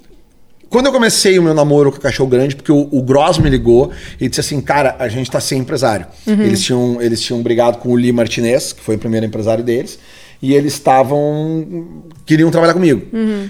[0.73, 3.47] quando eu comecei o meu namoro com o Cachorro Grande, porque o, o Gross me
[3.47, 6.07] ligou e disse assim, cara, a gente tá sem empresário.
[6.47, 9.99] Eles, tinham, eles tinham brigado com o Lee Martinez, que foi o primeiro empresário deles,
[10.41, 12.01] e eles estavam.
[12.25, 13.03] queriam trabalhar comigo.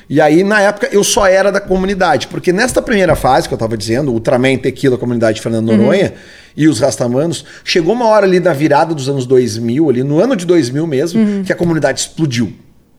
[0.09, 3.57] E aí, na época, eu só era da comunidade, porque nesta primeira fase que eu
[3.57, 6.13] tava dizendo, Ultraman Tequila, comunidade de Fernando Noronha,
[6.57, 10.36] e os Rastamanos, chegou uma hora ali na virada dos anos 2000, ali no ano
[10.36, 12.51] de 2000 mesmo, que a comunidade explodiu.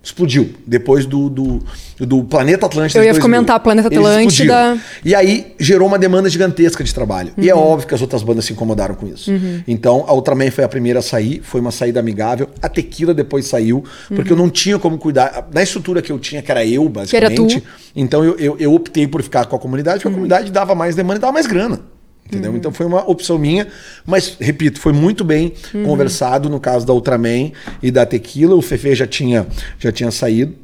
[0.05, 0.51] Explodiu.
[0.67, 1.61] Depois do, do,
[1.99, 3.01] do Planeta Atlântida.
[3.01, 3.23] Eu ia 2000.
[3.23, 4.79] comentar, Planeta Atlântida.
[5.03, 7.33] E aí gerou uma demanda gigantesca de trabalho.
[7.39, 9.33] E é óbvio que as outras bandas se incomodaram com isso.
[9.67, 12.51] Então a Ultraman foi a primeira a sair, foi uma saída amigável.
[12.61, 13.83] A Tequila depois saiu,
[14.15, 15.49] porque eu não tinha como cuidar.
[15.53, 17.61] Na estrutura que eu tinha, que era eu, basicamente.
[17.61, 17.67] tu.
[17.97, 20.95] Então eu, eu, eu optei por ficar com a comunidade, porque a comunidade dava mais
[20.95, 21.81] demanda e dava mais grana.
[22.27, 22.57] Entendeu?
[22.57, 23.69] Então foi uma opção minha,
[24.07, 25.53] mas repito, foi muito bem
[25.85, 28.55] conversado no caso da Ultraman e da Tequila.
[28.55, 29.47] O Fefe já tinha,
[29.79, 30.55] já tinha saído.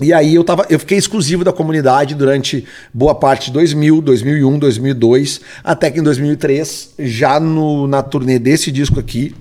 [0.00, 4.58] E aí eu tava, eu fiquei exclusivo da comunidade durante boa parte de 2000, 2001,
[4.58, 9.34] 2002, até que em 2003, já no, na turnê desse disco aqui,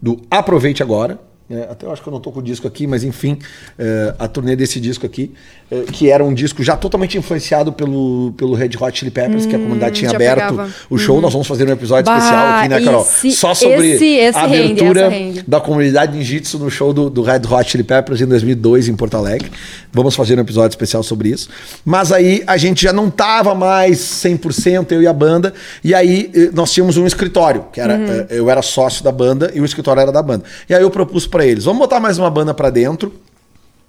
[0.00, 2.86] do Aproveite Agora, é, até eu acho que eu não tô com o disco aqui,
[2.86, 3.38] mas enfim,
[3.78, 5.32] é, a turnê desse disco aqui,
[5.70, 9.56] é, que era um disco já totalmente influenciado pelo, pelo Red Hot Chili Peppers, que
[9.56, 10.70] a comunidade tinha aberto pegava.
[10.88, 11.20] o show.
[11.20, 13.02] Nós vamos fazer um episódio Bah, especial aqui, né, Carol?
[13.02, 15.44] esse- Só sobre esse- esse a abertura rende.
[15.46, 19.16] da comunidade ninjitsu no show do, do Red Hot Chili Peppers em 2002 em Porto
[19.16, 19.50] Alegre.
[19.92, 21.48] Vamos fazer um episódio especial sobre isso.
[21.84, 25.52] Mas aí a gente já não tava mais 100% eu e a banda.
[25.82, 29.50] E aí eh, nós tínhamos um escritório, que era eh, eu era sócio da banda
[29.54, 30.44] e o escritório era da banda.
[30.68, 33.12] E aí eu propus para eles, vamos botar mais uma banda para dentro.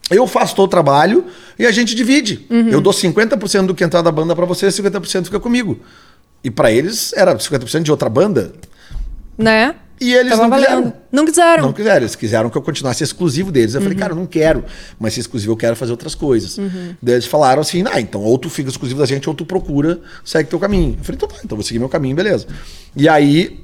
[0.10, 1.26] Eu faço todo o trabalho
[1.58, 2.46] e a gente divide.
[2.50, 5.80] Eu dou 50% do que entrar da banda para você, 50% fica comigo.
[6.44, 8.52] E para eles era 50% de outra banda.
[9.38, 9.76] Né?
[10.02, 10.68] E eles Tava não valendo.
[10.68, 10.94] quiseram.
[11.12, 11.64] Não quiseram.
[11.64, 13.76] Não quiseram, eles quiseram que eu continuasse exclusivo deles.
[13.76, 13.84] Eu Uhum.
[13.86, 14.66] falei, cara, eu não quero,
[15.00, 16.58] mas se exclusivo eu quero fazer outras coisas.
[17.02, 20.02] Daí eles falaram assim, ah, então ou tu fica exclusivo da gente ou tu procura,
[20.26, 20.96] segue teu caminho.
[20.98, 22.48] Eu falei, então tá, então vou seguir meu caminho, beleza.
[22.96, 23.60] E aí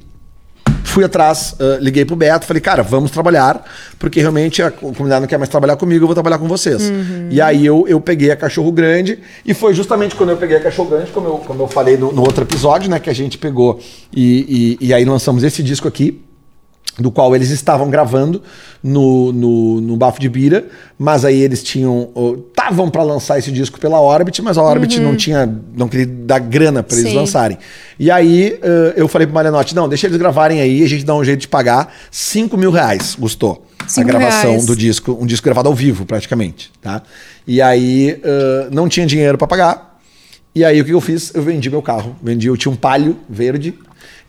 [0.97, 3.63] fui atrás, ah, liguei pro Beto, falei, cara, vamos trabalhar,
[3.99, 6.89] porque realmente a comunidade não quer mais trabalhar comigo, eu vou trabalhar com vocês.
[6.89, 7.27] Uhum.
[7.29, 10.60] E aí eu, eu peguei a Cachorro Grande, e foi justamente quando eu peguei a
[10.60, 13.38] Cachorro Grande, como eu, como eu falei no, no outro episódio, né, que a gente
[13.38, 13.79] pegou
[14.12, 16.19] e, e, e aí lançamos esse disco aqui,
[16.99, 18.41] do qual eles estavam gravando
[18.81, 20.65] no, no, no Bafo de Bira,
[20.97, 22.10] mas aí eles tinham.
[22.49, 25.47] estavam para lançar esse disco pela Orbit, mas a Orbit não tinha.
[25.75, 27.17] não queria dar grana para eles Sim.
[27.17, 27.57] lançarem.
[27.99, 31.15] E aí eh, eu falei pro Marianotti: não, deixa eles gravarem aí, a gente dá
[31.15, 33.65] um jeito de pagar 5 mil reais, gostou.
[33.95, 34.65] A gravação reais.
[34.65, 36.71] do disco, um disco gravado ao vivo, praticamente.
[36.81, 37.01] Tá?
[37.45, 39.88] E aí eh, não tinha dinheiro para pagar.
[40.53, 41.33] E aí o que eu fiz?
[41.36, 42.15] Eu vendi meu carro.
[42.21, 43.75] Vendi, eu tinha um palio verde.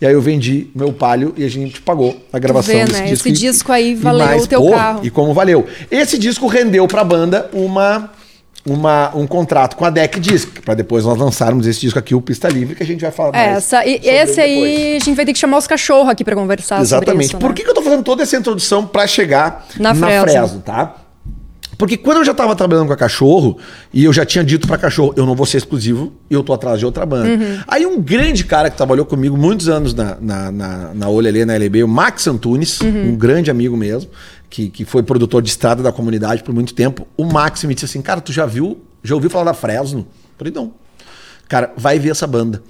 [0.00, 3.06] E aí eu vendi meu palio e a gente pagou a gravação vê, desse né?
[3.08, 3.28] disco.
[3.28, 5.00] Esse E- disco aí valeu o teu pô, carro.
[5.02, 5.66] E como valeu.
[5.90, 8.08] Esse disco rendeu pra banda uma,
[8.64, 12.20] uma, um contrato com a Deck Disc, pra depois nós lançarmos esse disco aqui, o
[12.20, 13.56] Pista Livre, que a gente vai falar É, mais.
[13.58, 16.36] essa, e sobre esse aí a gente vai ter que chamar os cachorros aqui pra
[16.36, 17.26] conversar sobre Exatamente.
[17.30, 17.38] isso.
[17.38, 17.54] Por né?
[17.56, 20.22] que, eu tô fazendo toda essa introdução pra chegar Na na, Fresno.
[20.28, 20.94] Fresno, tá?
[21.78, 23.56] Porque quando eu já tava trabalhando com a cachorro,
[23.94, 26.52] e eu já tinha dito pra cachorro, eu não vou ser exclusivo, e eu tô
[26.52, 27.28] atrás de outra banda.
[27.28, 27.60] Uhum.
[27.68, 31.44] Aí um grande cara que trabalhou comigo muitos anos na, na, na, na Olha ali,
[31.44, 33.10] na LB, o Max Antunes, Uhum.
[33.10, 34.10] um grande amigo mesmo,
[34.50, 37.06] que, que foi produtor de estrada da comunidade por muito tempo.
[37.16, 40.04] O Max me disse assim, cara, tu já viu Já ouviu falar da Fresno?
[40.36, 40.72] Falei, não.
[41.48, 42.60] Cara, vai ver essa banda.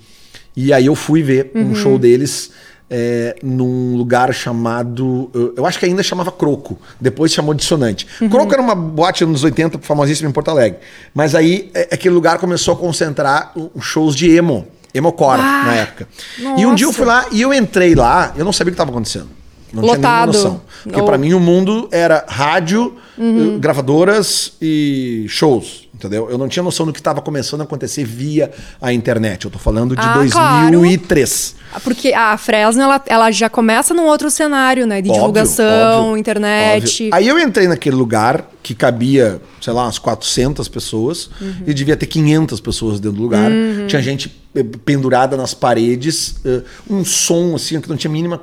[0.54, 2.50] E aí eu fui ver um show deles
[2.90, 5.30] é, num lugar chamado.
[5.56, 6.78] Eu, acho que ainda chamava Croco.
[7.00, 8.06] Depois chamou Dissonante.
[8.30, 10.78] Croco era uma boate nos 80, famosíssima em Porto Alegre.
[11.14, 14.66] Mas aí é, aquele lugar começou a concentrar os shows de emo.
[14.94, 16.08] Emocore, Ah, na época.
[16.56, 16.92] E um dia eu nossa.
[16.96, 19.28] fui lá e eu entrei lá, eu não sabia o que estava acontecendo.
[19.70, 20.32] Não tinha Lotado.
[20.32, 20.60] nenhuma noção.
[20.82, 23.56] Porque Ou- pra mim o mundo era rádio, Uhum.
[23.56, 25.87] eh, gravadoras e shows.
[25.98, 26.30] Entendeu?
[26.30, 29.44] Eu não tinha noção do que estava começando a acontecer via a internet.
[29.46, 31.56] Eu tô falando de Ah, 2003.
[31.82, 35.02] Porque a Fresno, ela, ela já começa num outro cenário, né?
[35.02, 36.84] De Óbvio, divulgação, óbvio, internet.
[36.84, 37.10] óbvio.
[37.14, 41.52] Aí eu entrei naquele lugar que cabia, sei lá, umas 400 pessoas Uhum.
[41.66, 43.50] e devia ter 500 pessoas dentro do lugar.
[43.88, 48.40] Tinha gente eh, pendurada nas paredes, eh, um som assim que não tinha mínima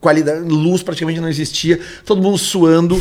[0.00, 2.98] qualidade, luz praticamente não existia, todo mundo suando.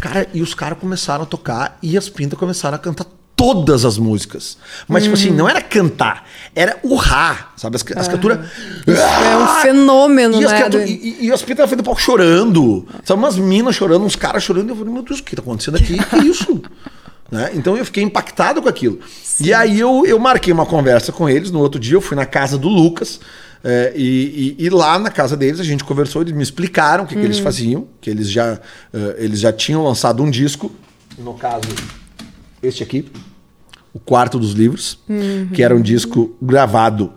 [0.00, 3.06] Cara, e os caras começaram a tocar e as pintas começaram a cantar
[3.44, 4.56] todas as músicas.
[4.88, 7.76] Mas, tipo assim, não era cantar, era urrar, sabe?
[7.76, 8.38] As, as criaturas.
[8.86, 12.86] é um fenômeno, e né, E, e, e as pintas na frente do palco chorando.
[13.04, 14.68] Sabe, umas minas chorando, uns caras chorando.
[14.68, 15.98] E eu falei, meu Deus, o que tá acontecendo aqui?
[16.02, 16.62] Que isso?
[17.30, 17.50] Né?
[17.54, 19.00] Então eu fiquei impactado com aquilo.
[19.40, 21.50] E aí eu, eu marquei uma conversa com eles.
[21.50, 23.18] No outro dia eu fui na casa do Lucas.
[23.64, 27.06] é, e, e- e lá na casa deles a gente conversou, eles me explicaram o
[27.06, 28.60] que, que eles faziam, que eles já,
[28.92, 30.70] eh, eles já tinham lançado um disco,
[31.18, 31.66] no caso,
[32.62, 33.10] este aqui,
[33.94, 34.98] o quarto dos livros,
[35.54, 37.12] que era um disco gravado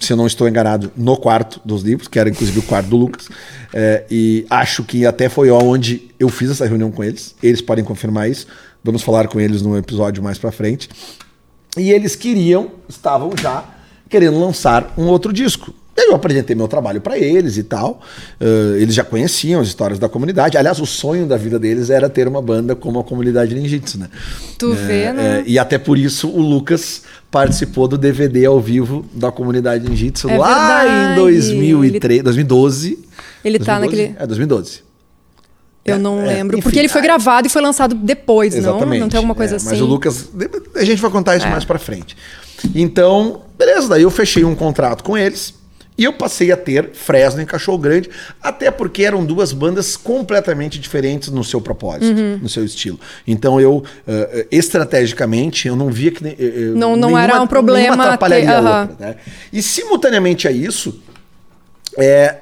[0.00, 2.96] se eu não estou enganado, no quarto dos livros, que era inclusive o quarto do
[2.96, 3.28] Lucas.
[3.72, 7.34] É, e acho que até foi onde eu fiz essa reunião com eles.
[7.42, 8.46] Eles podem confirmar isso.
[8.82, 10.88] Vamos falar com eles num episódio mais pra frente.
[11.76, 13.64] E eles queriam, estavam já
[14.08, 15.72] querendo lançar um outro disco.
[15.96, 18.00] E aí eu apresentei meu trabalho para eles e tal.
[18.40, 20.56] Eh, eles já conheciam as histórias da comunidade.
[20.56, 24.08] Aliás, o sonho da vida deles era ter uma banda como a comunidade Ninjitsu, né?
[24.56, 25.38] Tu É, vê, né?
[25.40, 30.30] é, e até por isso o Lucas participou do DVD ao vivo da comunidade Ninjitsu
[30.30, 31.12] É lá verdade.
[31.12, 32.98] em 2003, 2012.
[33.44, 33.80] Ele tá 2012?
[34.08, 34.80] naquele- É, 2012.
[35.84, 36.56] Eu não É, lembro.
[36.56, 38.60] enfim, porque ele foi ah, gravado e foi lançado depois, não?
[38.60, 39.00] Exatamente.
[39.00, 39.68] Não tem alguma coisa É, assim?
[39.68, 39.70] É.
[39.72, 40.28] Mas o Lucas,
[40.76, 42.16] a gente vai contar isso mais pra frente.
[42.74, 45.54] Então, beleza, daí eu fechei um contrato com eles
[46.00, 48.08] e eu passei a ter Fresno e Cachorro Grande,
[48.42, 52.38] até porque eram duas bandas completamente diferentes no seu propósito, Uhum.
[52.40, 52.98] no seu estilo.
[53.26, 57.46] Então eu, eh, estrategicamente, eu não via que eh, eh, Não- não nenhuma- era um
[57.46, 58.80] problema nenhuma atrapalharia ter- a aham.
[58.88, 59.06] outra.
[59.08, 59.16] né?
[59.52, 61.02] E simultaneamente a isso,
[61.98, 62.34] é,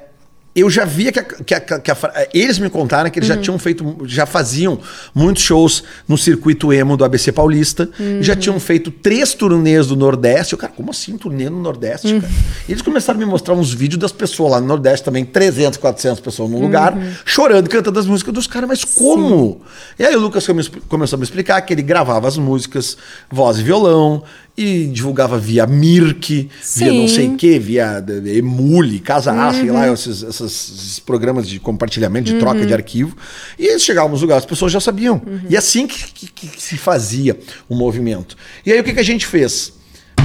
[0.59, 1.97] eu já via que, a- que a- que a
[2.33, 4.79] eles me contaram que eles já tinham feito, já faziam
[5.13, 7.89] muitos shows no circuito emo do ABC Paulista,
[8.21, 10.53] já tinham feito três turnês do Nordeste.
[10.53, 12.33] Eu, cara, como assim turnê no Nordeste, cara?
[12.67, 15.77] E eles começaram a me mostrar uns vídeos das pessoas lá no Nordeste também, 300,
[15.77, 19.61] 400 pessoas num lugar, chorando, cantando as músicas dos caras, mas como?
[19.97, 22.97] E aí o Lucas come- começou a me explicar que ele gravava as músicas,
[23.31, 24.23] voz e violão,
[24.61, 27.15] e divulgava via Mirk, via não Sim.
[27.15, 32.31] sei o que, via eh, Emule, Casar, sei lá, esses, esses- esses programas de compartilhamento,
[32.33, 33.15] de troca de arquivo.
[33.57, 35.21] E eles chegavam nos lugares, as pessoas já sabiam.
[35.49, 38.35] E é assim que, que- que se fazia o movimento.
[38.65, 39.71] E aí o que, que a gente fez?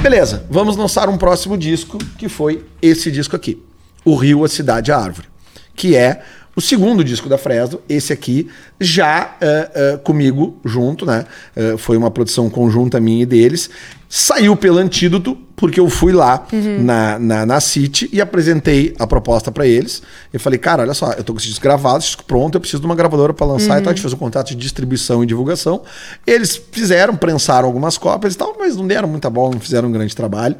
[0.01, 3.61] Beleza, vamos lançar um próximo disco, que foi esse disco aqui.
[4.03, 5.27] O Rio, a Cidade, a Árvore.
[5.73, 6.21] Que é
[6.55, 8.47] o segundo disco da Fresno, esse aqui,
[8.79, 11.25] já eh, eh, comigo junto, né?
[11.53, 13.69] Eh, foi uma produção conjunta minha e deles.
[14.07, 16.47] Saiu pelo Antídoto, porque eu fui lá
[16.79, 20.01] na, na, na City e apresentei a proposta pra eles.
[20.31, 22.61] Eu falei, cara, olha só, eu tô com esse disco gravado, esse disco pronto, eu
[22.61, 23.91] preciso de uma gravadora pra lançar e tal.
[23.91, 25.81] A gente fez um contrato de distribuição e divulgação.
[26.25, 29.91] Eles fizeram, prensaram algumas cópias e tal, mas não deram muita bola, não fizeram um
[29.91, 30.55] grande trabalho.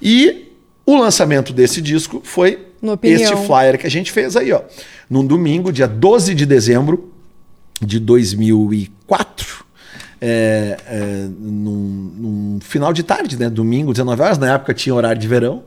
[0.00, 0.52] E
[0.86, 2.68] o lançamento desse disco foi.
[3.02, 4.62] Este flyer que a gente fez aí, ó.
[5.08, 7.12] Num domingo, dia 12 de dezembro
[7.80, 9.64] de 2004.
[10.20, 13.50] É, é, num, num final de tarde, né?
[13.50, 15.62] Domingo, 19 horas, na época tinha horário de verão.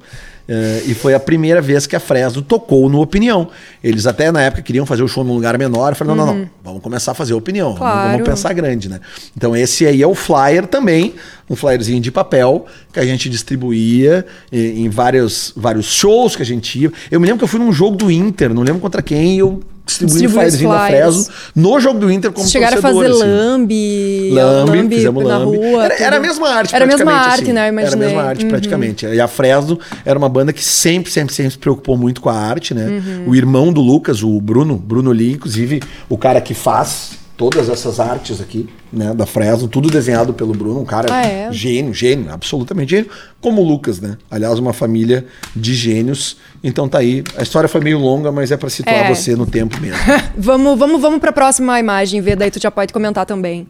[0.47, 3.49] É, e foi a primeira vez que a Fresno tocou no Opinião.
[3.83, 5.91] Eles até na época queriam fazer o show num lugar menor.
[5.91, 7.73] Eu falei, não, não, não, vamos começar a fazer a Opinião.
[7.73, 8.11] Vamos, Claro.
[8.11, 8.99] vamos pensar grande, né?
[9.35, 11.15] Então esse aí é o flyer também,
[11.49, 16.45] um flyerzinho de papel que a gente distribuía em, em vários, vários shows que a
[16.45, 16.91] gente ia.
[17.11, 19.59] Eu me lembro que eu fui num jogo do Inter, não lembro contra quem, eu
[19.87, 21.15] os flyerzinho da flyers.
[21.15, 23.31] Fresno no jogo do Inter como Vocês chegaram a torcedor, fazer assim.
[23.31, 25.85] lambe, Lambe, fizemos na rua.
[25.85, 27.53] Era, era a mesma arte, Era a mesma praticamente, arte, assim.
[27.53, 27.61] né?
[27.61, 28.07] Eu Era a imaginei.
[28.07, 28.49] mesma arte, Uhum.
[28.49, 29.05] praticamente.
[29.05, 32.35] E a Fresno era uma banda que sempre, sempre, sempre se preocupou muito com a
[32.35, 32.85] arte, né?
[32.87, 33.29] Uhum.
[33.31, 37.99] O irmão do Lucas, o Bruno, Bruno Lee, inclusive, o cara que faz todas essas
[37.99, 41.51] artes aqui, né, da Fresno, tudo desenhado pelo Bruno, um cara Ah, é?
[41.53, 44.17] gênio, gênio, absolutamente gênio, como o Lucas, né?
[44.29, 46.37] Aliás, uma família de gênios.
[46.63, 47.23] Então tá aí.
[47.37, 49.13] A história foi meio longa, mas é pra situar É.
[49.13, 49.99] você no tempo mesmo.
[50.35, 53.67] Vamos, vamos, vamos pra próxima imagem ver, daí tu já pode comentar também.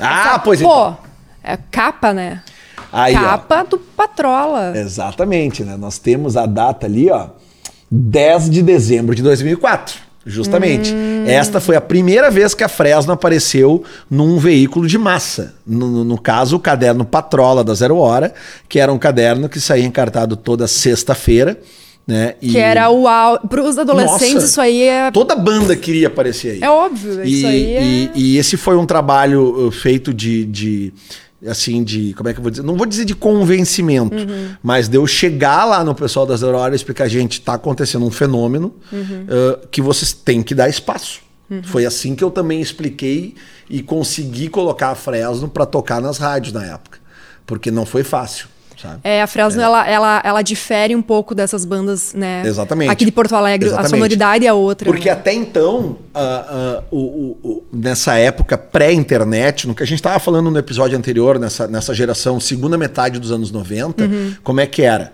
[0.00, 0.98] ah, pois Pô, então.
[1.42, 2.42] É capa, né?
[2.92, 3.20] Aí, ó.
[3.20, 4.72] capa do Patrola.
[4.76, 5.76] Exatamente, né?
[5.76, 7.28] Nós temos a data ali, ó,
[7.90, 10.05] 10 de dezembro de 2004.
[10.26, 10.92] Justamente.
[11.24, 15.54] Esta foi a primeira vez que a Fresno apareceu num veículo de massa.
[15.64, 18.34] No, no- no caso, o caderno Patrola da Zero Hora,
[18.68, 21.58] que era um caderno que saía encartado toda sexta-feira.
[22.08, 22.34] Né?
[22.40, 23.02] E Que era o
[23.48, 24.46] Para os adolescentes, Nossa.
[24.46, 26.58] isso aí é, Toda banda queria aparecer aí.
[26.62, 27.24] é óbvio.
[27.24, 27.82] E, isso aí é.
[27.82, 30.92] e- e esse foi um trabalho uh, feito de, de,
[31.48, 32.62] assim, de, como é que eu vou dizer?
[32.62, 34.50] Não vou dizer de convencimento, Uhum.
[34.62, 38.10] mas de eu chegar lá no pessoal das Aurora e explicar, gente, tá acontecendo um
[38.10, 39.26] fenômeno Uhum.
[39.28, 41.20] uh, que vocês têm que dar espaço.
[41.62, 43.36] Foi assim que eu também expliquei
[43.70, 46.98] e consegui colocar a Fresno para tocar nas rádios na época,
[47.46, 48.48] porque não foi fácil,
[48.80, 49.00] sabe?
[49.04, 52.42] É, a Fresno, ela, ela, ela difere um pouco dessas bandas, né?
[52.44, 52.90] Exatamente.
[52.90, 53.86] Aqui de Porto Alegre, Exatamente.
[53.92, 54.86] a sonoridade é outra.
[54.90, 55.12] Porque né?
[55.12, 60.18] até então, ah, ah, o- o- o- nessa época pré-internet, no que a gente estava
[60.18, 64.34] falando no episódio anterior, nessa, nessa geração, segunda metade dos anos 90, Uhum.
[64.42, 65.12] como é que era?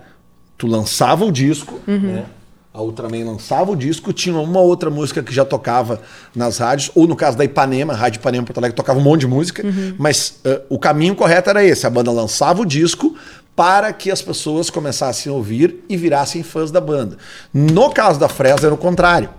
[0.57, 2.25] Tu lançava o disco, né?
[2.73, 6.01] A Ultraman lançava o disco, tinha uma outra música que já tocava
[6.35, 9.21] nas rádios, ou no caso da Ipanema, a Rádio Ipanema Porto Alegre tocava um monte
[9.21, 9.93] de música, Uhum.
[9.99, 13.12] mas ah, o caminho correto era esse: a banda lançava o disco
[13.55, 17.17] para que as pessoas começassem a ouvir e virassem fãs da banda.
[17.53, 19.29] No caso da Fresno era o contrário,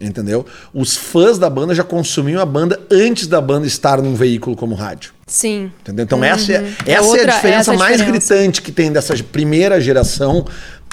[0.00, 0.46] entendeu?
[0.72, 4.74] Os fãs da banda já consumiam a banda antes da banda estar num veículo como
[4.76, 5.12] rádio.
[5.26, 5.72] Sim.
[5.80, 6.04] Entendeu?
[6.04, 8.34] Então essa, é, É essa é outra- a diferença essa é a mais diferença.
[8.34, 10.44] gritante que tem dessa primeira geração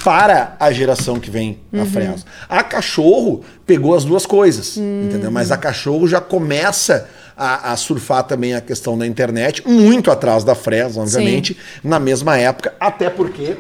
[0.04, 1.80] para a geração que vem Uhum.
[1.80, 2.24] na Fresno.
[2.50, 5.32] A Cachorro pegou as duas coisas, entendeu?
[5.32, 10.44] Mas a Cachorro já começa a, a surfar também a questão da internet, muito atrás
[10.44, 13.58] da Fresno, obviamente, na mesma época, até porque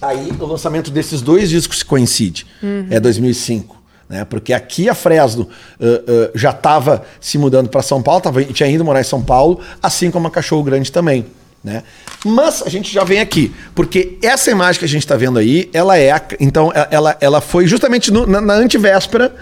[0.00, 2.46] aí o lançamento desses dois discos coincide.
[2.62, 2.86] Uhum.
[2.90, 3.76] É 2005.
[4.08, 4.24] Né?
[4.24, 8.68] Porque aqui a Fresno ah, ah, já estava se mudando para São Paulo, tava, tinha
[8.68, 11.26] ido morar em São Paulo, assim como a Cachorro Grande também.
[11.62, 11.82] Né?
[12.24, 15.70] Mas a gente já vem aqui, porque essa imagem que a gente está vendo aí,
[15.72, 16.10] ela é.
[16.10, 19.32] a- então, ela- ela, foi justamente no- na, na antivéspera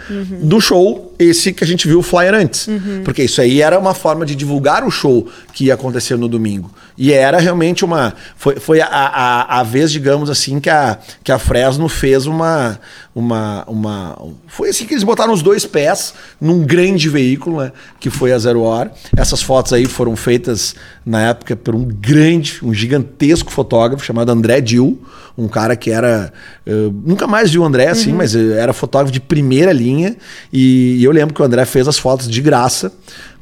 [0.42, 2.68] do show, esse que a gente viu o flyer antes.
[3.04, 6.70] Porque isso aí era uma forma de divulgar o show que ia acontecer no domingo.
[6.98, 8.14] E era realmente uma.
[8.36, 12.80] Foi, foi a, a, a vez, digamos assim, que a, que a Fresno fez uma.
[13.14, 17.72] uma, uma foi assim que eles botaram os dois pés num grande veículo, né?
[18.00, 18.92] Que foi a Zero Hora.
[19.14, 20.74] Essas fotos aí foram feitas
[21.04, 24.98] na época por um grande, um gigantesco fotógrafo chamado André Dil,
[25.36, 26.32] um cara que era.
[26.66, 30.16] eh, nunca mais vi o André assim, mas eh, era fotógrafo de primeira linha.
[30.50, 32.90] E, eu lembro que o André fez as fotos de graça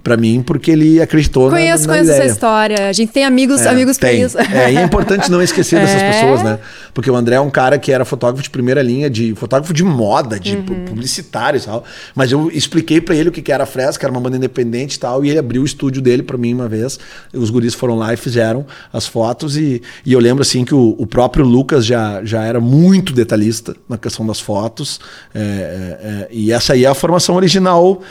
[0.04, 2.22] pra mim, porque ele acreditou na- Conheço, na, conheço ideia.
[2.24, 2.88] essa história.
[2.88, 4.20] A gente tem amigos, É, amigos tem.
[4.22, 4.38] isso.
[4.38, 6.12] É, e é importante não esquecer dessas É.
[6.12, 6.58] pessoas, né?
[6.92, 9.82] Porque o André é um cara que era fotógrafo de primeira linha, de fotógrafo de
[9.82, 10.84] moda, de Uhum.
[10.84, 11.82] publicitário e tal.
[12.14, 14.94] Mas eu expliquei pra ele o que que era a Fresca, era uma banda independente
[14.96, 16.98] e tal, e ele abriu o estúdio dele pra mim uma vez.
[17.32, 20.94] Os guris foram lá e fizeram as fotos e, e eu lembro assim que o,
[20.98, 25.00] o próprio Lucas já, já era muito detalhista na questão das fotos.
[25.34, 28.02] É, é, é, e essa aí é a formação original.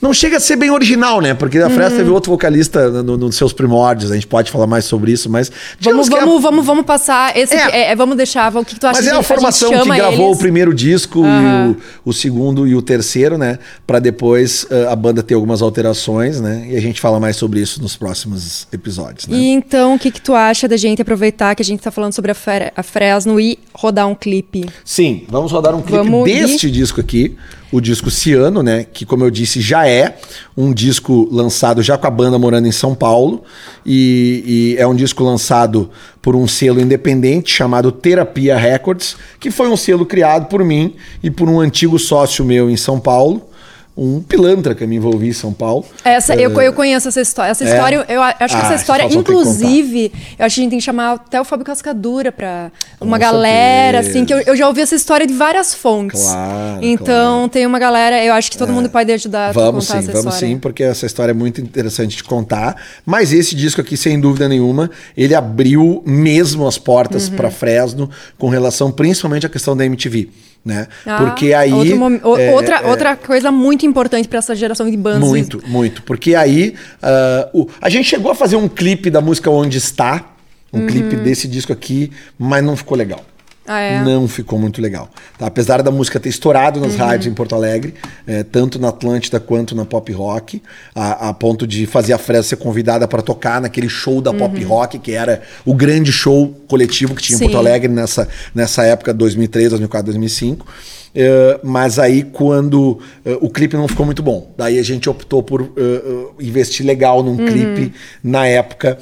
[0.00, 1.34] Não chega a ser bem original, né?
[1.42, 4.68] Porque a Fresca teve outro vocalista no- no- nos seus primórdios, a gente pode falar
[4.68, 7.52] mais sobre isso, mas Vamos, a- vamos, vamos, vamos passar esse.
[7.52, 7.70] É.
[7.88, 8.54] é, é, vamos deixar.
[8.56, 10.36] O que, que tu acha mas é a gente formação que gravou eles?
[10.36, 13.58] o primeiro disco e o, o segundo e o terceiro, né?
[13.84, 16.64] Pra depois eh, a banda ter algumas alterações, né?
[16.70, 19.36] E a gente fala mais sobre isso nos próximos episódios, né?
[19.36, 22.12] E então, o que, que tu acha da gente aproveitar que a gente tá falando
[22.12, 24.64] sobre a, Fre- a Fresno e rodar um clipe?
[24.84, 27.36] Sim, vamos rodar um clipe Vamos deste disco aqui,
[27.72, 28.84] o disco Ciano, né?
[28.92, 30.18] Que, como eu disse, já é
[30.54, 33.42] um disco lançado já com a banda morando em São Paulo.
[33.84, 39.68] E, e é um disco lançado por um selo independente chamado Terapia Records, que foi
[39.68, 43.48] um selo criado por mim e por um antigo sócio meu em São Paulo.
[43.94, 45.84] Um pilantra que eu me envolvi em São Paulo.
[46.02, 47.50] Essa, eu, eu conheço essa história.
[47.50, 47.68] Essa É?
[47.68, 50.84] história, eu acho que Ah, essa história, inclusive, eu acho que a gente tem que
[50.84, 52.70] chamar até o Fábio Cascadura pra
[53.00, 54.10] uma Com galera, certeza.
[54.18, 56.22] assim, que eu, eu já ouvi essa história de várias fontes.
[56.22, 57.48] Claro, Então, claro.
[57.50, 60.12] tem uma galera, eu acho que todo mundo pode ajudar a Vamos contar sim, essa
[60.18, 60.54] vamos história.
[60.54, 62.76] sim, porque essa história é muito interessante de contar.
[63.04, 67.36] Mas esse disco aqui, sem dúvida nenhuma, ele abriu mesmo as portas Uhum.
[67.36, 70.30] para Fresno com relação principalmente à questão da MTV.
[70.64, 70.86] Né?
[71.04, 71.72] Ah, porque aí.
[71.72, 75.28] outro é, outra, é, outra coisa muito importante pra essa geração de bandas.
[75.28, 76.02] Muito, muito.
[76.04, 76.74] Porque aí.
[77.02, 80.24] ah, o- a gente chegou a fazer um clipe da música Onde Está,
[80.72, 83.20] um clipe desse disco aqui, mas não ficou legal.
[83.66, 84.02] Ah, é?
[84.02, 85.08] Não ficou muito legal.
[85.38, 85.46] tá?
[85.46, 86.86] Apesar da música ter estourado Uhum.
[86.86, 87.94] nas rádios em Porto Alegre,
[88.26, 90.60] eh, tanto na Atlântida quanto na Pop Rock,
[90.94, 94.62] a, a ponto de fazer a Fresa ser convidada para tocar naquele show da Pop
[94.64, 97.46] Rock, que era o grande show coletivo que tinha em Uhum.
[97.48, 97.52] Sim.
[97.52, 100.66] Porto Alegre nessa, nessa época, 2003, 2004, 2005.
[101.14, 105.42] Eh, mas aí quando eh, o clipe não ficou muito bom, daí a gente optou
[105.42, 106.02] por eh,
[106.40, 107.92] investir legal num clipe
[108.22, 108.98] na época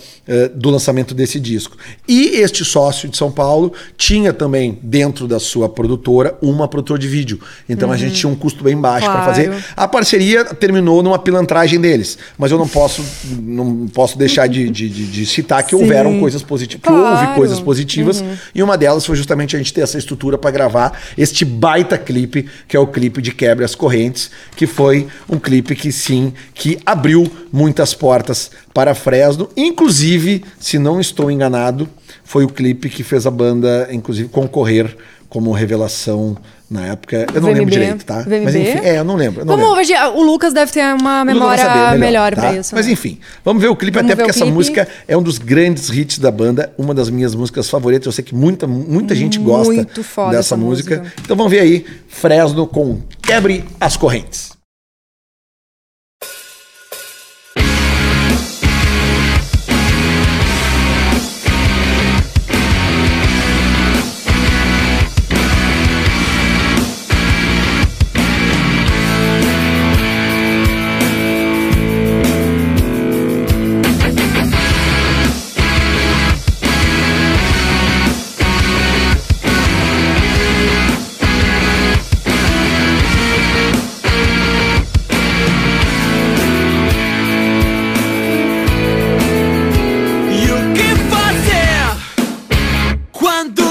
[0.55, 1.77] do lançamento desse disco.
[2.07, 7.09] E este sócio de São Paulo tinha também dentro da sua produtora uma produtora de
[7.09, 9.31] vídeo, então a gente tinha um custo bem baixo para Claro.
[9.35, 9.65] fazer.
[9.77, 13.03] A parceria terminou numa pilantragem deles, mas eu não posso
[13.41, 15.83] não posso deixar de, de, de- de citar que Sim.
[15.83, 17.35] houveram coisas positivas, que houve Claro.
[17.35, 18.23] coisas positivas,
[18.55, 22.49] e uma delas foi justamente a gente ter essa estrutura para gravar este baita clipe,
[22.67, 26.79] que é o clipe de Quebre as Correntes, que foi um clipe que sim, que
[26.85, 31.89] abriu muitas portas para Fresno, inclusive, se não estou enganado,
[32.25, 34.97] foi o clipe que fez a banda, inclusive, concorrer
[35.29, 36.37] como revelação
[36.71, 37.27] na época.
[37.35, 37.71] Eu não lembro VMB.
[37.73, 38.25] direito, tá?
[38.27, 38.59] Mas VMB?
[38.61, 39.41] enfim, é, eu não lembro.
[39.41, 39.81] Eu não Vamos, lembro.
[39.81, 42.41] hoje, o Lucas deve ter uma memória saber melhor, tá?
[42.43, 42.75] pra isso.
[42.75, 42.93] Mas né?
[42.93, 44.55] enfim, vamos ver o clipe, Vamos até ver porque essa clipe.
[44.55, 48.07] música é um dos grandes hits da banda, uma das minhas músicas favoritas.
[48.07, 50.99] Eu sei que muita, muita gente gosta Muito dessa essa música.
[50.99, 51.14] música.
[51.25, 54.60] Então vamos ver aí Fresno com Quebre as Correntes.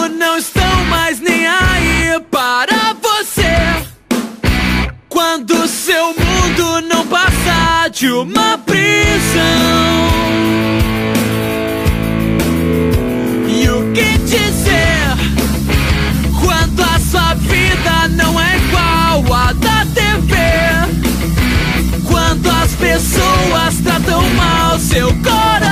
[0.10, 3.88] Não estão mais nem aí para você?
[5.07, 8.80] Quando seu mundo não passa de uma prisão.
[13.47, 15.18] E o que dizer
[16.39, 20.36] quando a sua vida não é igual à da TV?
[22.07, 25.68] Quando as pessoas tratam mal seu coração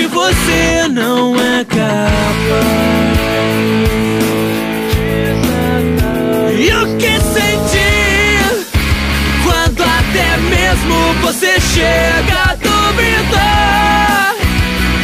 [0.00, 1.80] que você não é capaz?
[6.58, 8.66] E o que sentir?
[9.44, 14.34] Quando até mesmo você chega a duvidar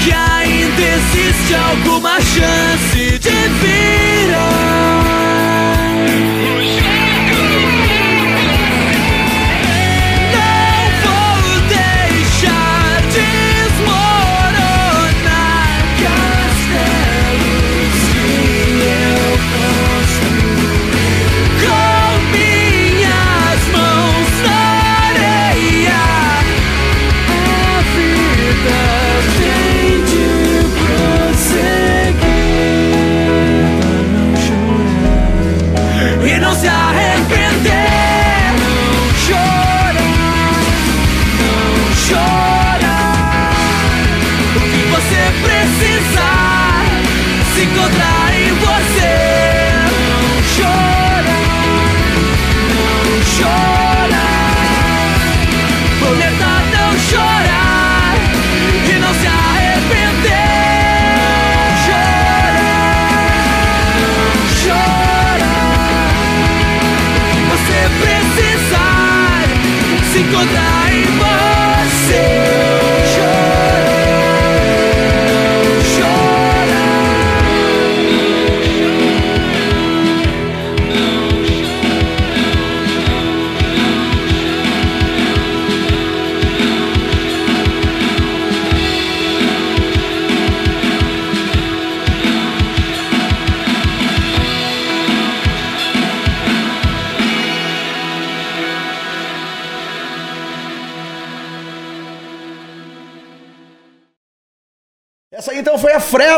[0.02, 4.55] Que ainda existe alguma chance de virar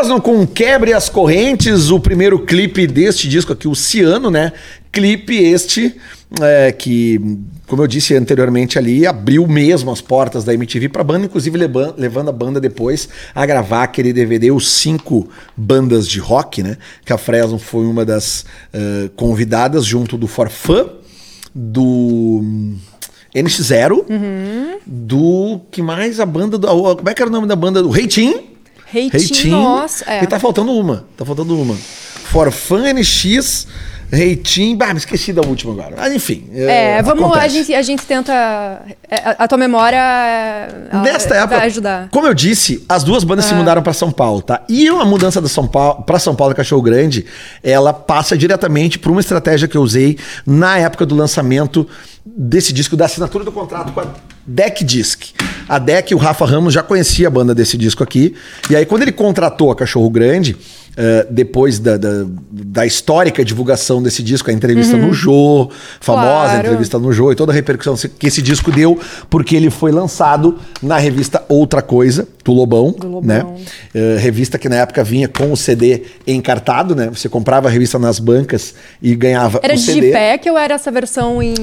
[0.09, 4.51] Fresno com Quebre as Correntes, o primeiro clipe deste disco aqui, o Ciano, né?
[4.91, 5.95] Clipe este
[6.41, 7.37] é, que,
[7.67, 11.55] como eu disse anteriormente ali, abriu mesmo as portas da MTV para a banda, inclusive
[11.55, 16.77] levan- levando a banda depois a gravar aquele DVD, os cinco bandas de rock, né?
[17.05, 20.87] Que a Fresno foi uma das eh, convidadas junto do Forfã,
[21.53, 21.83] do
[22.41, 22.77] hum,
[23.35, 24.05] NX0,
[24.87, 27.89] do que mais a banda do, como é que era o nome da banda do
[27.91, 28.48] Reitinho?
[28.91, 30.23] Reitinho, nossa, é.
[30.23, 31.05] E tá faltando uma.
[31.15, 31.75] Tá faltando uma.
[32.31, 33.67] Forfã NX,
[34.11, 34.75] Reitinho.
[34.77, 35.95] Bah, me esqueci da última agora.
[35.97, 36.47] Mas enfim.
[36.53, 38.81] É, vamos, a gente, a gente tenta.
[39.09, 39.97] é, A, a tua memória
[40.91, 42.09] ela Nesta época, vai ajudar.
[42.11, 44.61] como eu disse, as duas bandas se mudaram para São Paulo, tá?
[44.67, 47.25] E a mudança da São Paulo para São Paulo Cachorro Grande,
[47.63, 51.87] ela passa diretamente por uma estratégia que eu usei na época do lançamento
[52.25, 54.05] desse disco, da assinatura do contrato com a
[54.45, 55.33] Deck Disc.
[55.67, 58.33] A Deck, o Rafa Ramos já conhecia a banda desse disco aqui,
[58.69, 60.57] e aí quando ele contratou a Cachorro Grande,
[60.97, 65.69] eh, depois da, da, da histórica divulgação desse disco, a entrevista no Jô,
[66.01, 66.59] famosa Claro.
[66.59, 68.99] entrevista no Jô e toda a repercussão que esse disco deu,
[69.29, 73.21] porque ele foi lançado na revista Outra Coisa, do Lobão, Do Lobão.
[73.27, 73.43] né?
[73.93, 77.09] Eh, revista que na época vinha com o CD encartado, né?
[77.11, 79.99] Você comprava a revista nas bancas e ganhava Era o de CD.
[80.01, 81.53] Digipack ou era essa versão em.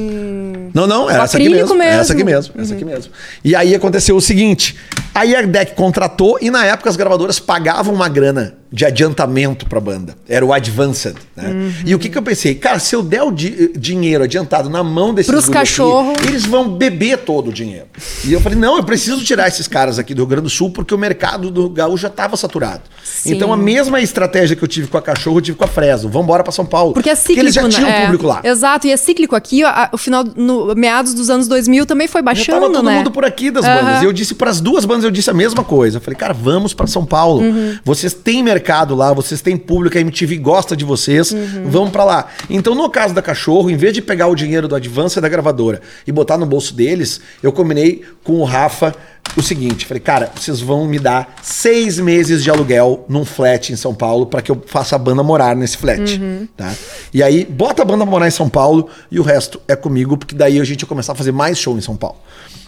[0.74, 1.74] Não, não, era essa aqui mesmo.
[1.76, 2.00] mesmo.
[2.00, 3.12] Essa aqui mesmo, essa aqui mesmo.
[3.44, 4.76] E aí aconteceu o seguinte:
[5.14, 9.80] aí a Deck contratou e na época as gravadoras pagavam uma grana de adiantamento pra
[9.80, 10.14] banda.
[10.28, 11.72] Era o Advanced, né?
[11.86, 12.54] E o que que eu pensei?
[12.54, 16.12] Cara, se eu der o di- dinheiro adiantado na mão desses Pros guri aqui, cachorro.
[16.28, 17.86] eles vão beber todo o dinheiro.
[18.22, 20.68] E eu falei, não, eu preciso tirar esses caras aqui do Rio Grande do Sul
[20.70, 22.82] porque o mercado do gaúcho já estava saturado.
[23.02, 23.32] Sim.
[23.34, 26.10] Então a mesma estratégia que eu tive com a cachorro, eu tive com a Fresno.
[26.10, 26.92] Vamos embora pra São Paulo.
[26.92, 27.70] Porque é cíclico, eles já né?
[27.70, 28.42] tinham É, público lá.
[28.44, 32.20] Exato, e é cíclico aqui, a- o final, no meados dos anos 2000 também foi
[32.20, 32.98] Já baixando, tava todo né?
[32.98, 33.74] mundo por aqui das Aham.
[33.82, 34.02] bandas.
[34.02, 35.96] E eu disse para as duas bandas, eu disse a mesma coisa.
[35.96, 37.40] Eu falei, cara, vamos para São Paulo.
[37.40, 37.78] Uhum.
[37.82, 41.30] Vocês têm mercado lá, vocês têm público, a MTV gosta de vocês.
[41.32, 41.68] Uhum.
[41.70, 42.26] Vamos para lá.
[42.50, 45.80] Então, no caso da Cachorro, em vez de pegar o dinheiro do Advance da gravadora
[46.06, 48.94] e botar no bolso deles, eu combinei com o Rafa
[49.36, 53.76] o seguinte, falei, cara, vocês vão me dar seis meses de aluguel num flat em
[53.76, 56.46] São Paulo para que eu faça a banda morar nesse flat, Uhum.
[56.56, 56.72] tá?
[57.12, 60.34] E aí, bota a banda morar em São Paulo e o resto é comigo, porque
[60.34, 62.18] daí a gente ia começar a fazer mais show em São Paulo.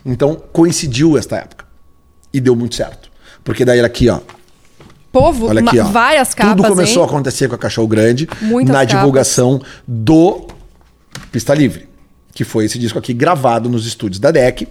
[0.04, 1.64] Então, coincidiu esta época.
[2.34, 3.08] E deu muito certo.
[3.42, 4.18] Porque daí era aqui, ó.
[5.12, 5.84] Povo, Olha aqui, ó.
[5.84, 7.08] várias capas, Tudo começou hein?
[7.08, 8.94] a acontecer com a Cachorro Grande Muitas na capas.
[8.98, 10.46] divulgação do
[11.32, 11.88] Pista Livre,
[12.34, 14.68] que foi esse disco aqui gravado nos estúdios da DEC,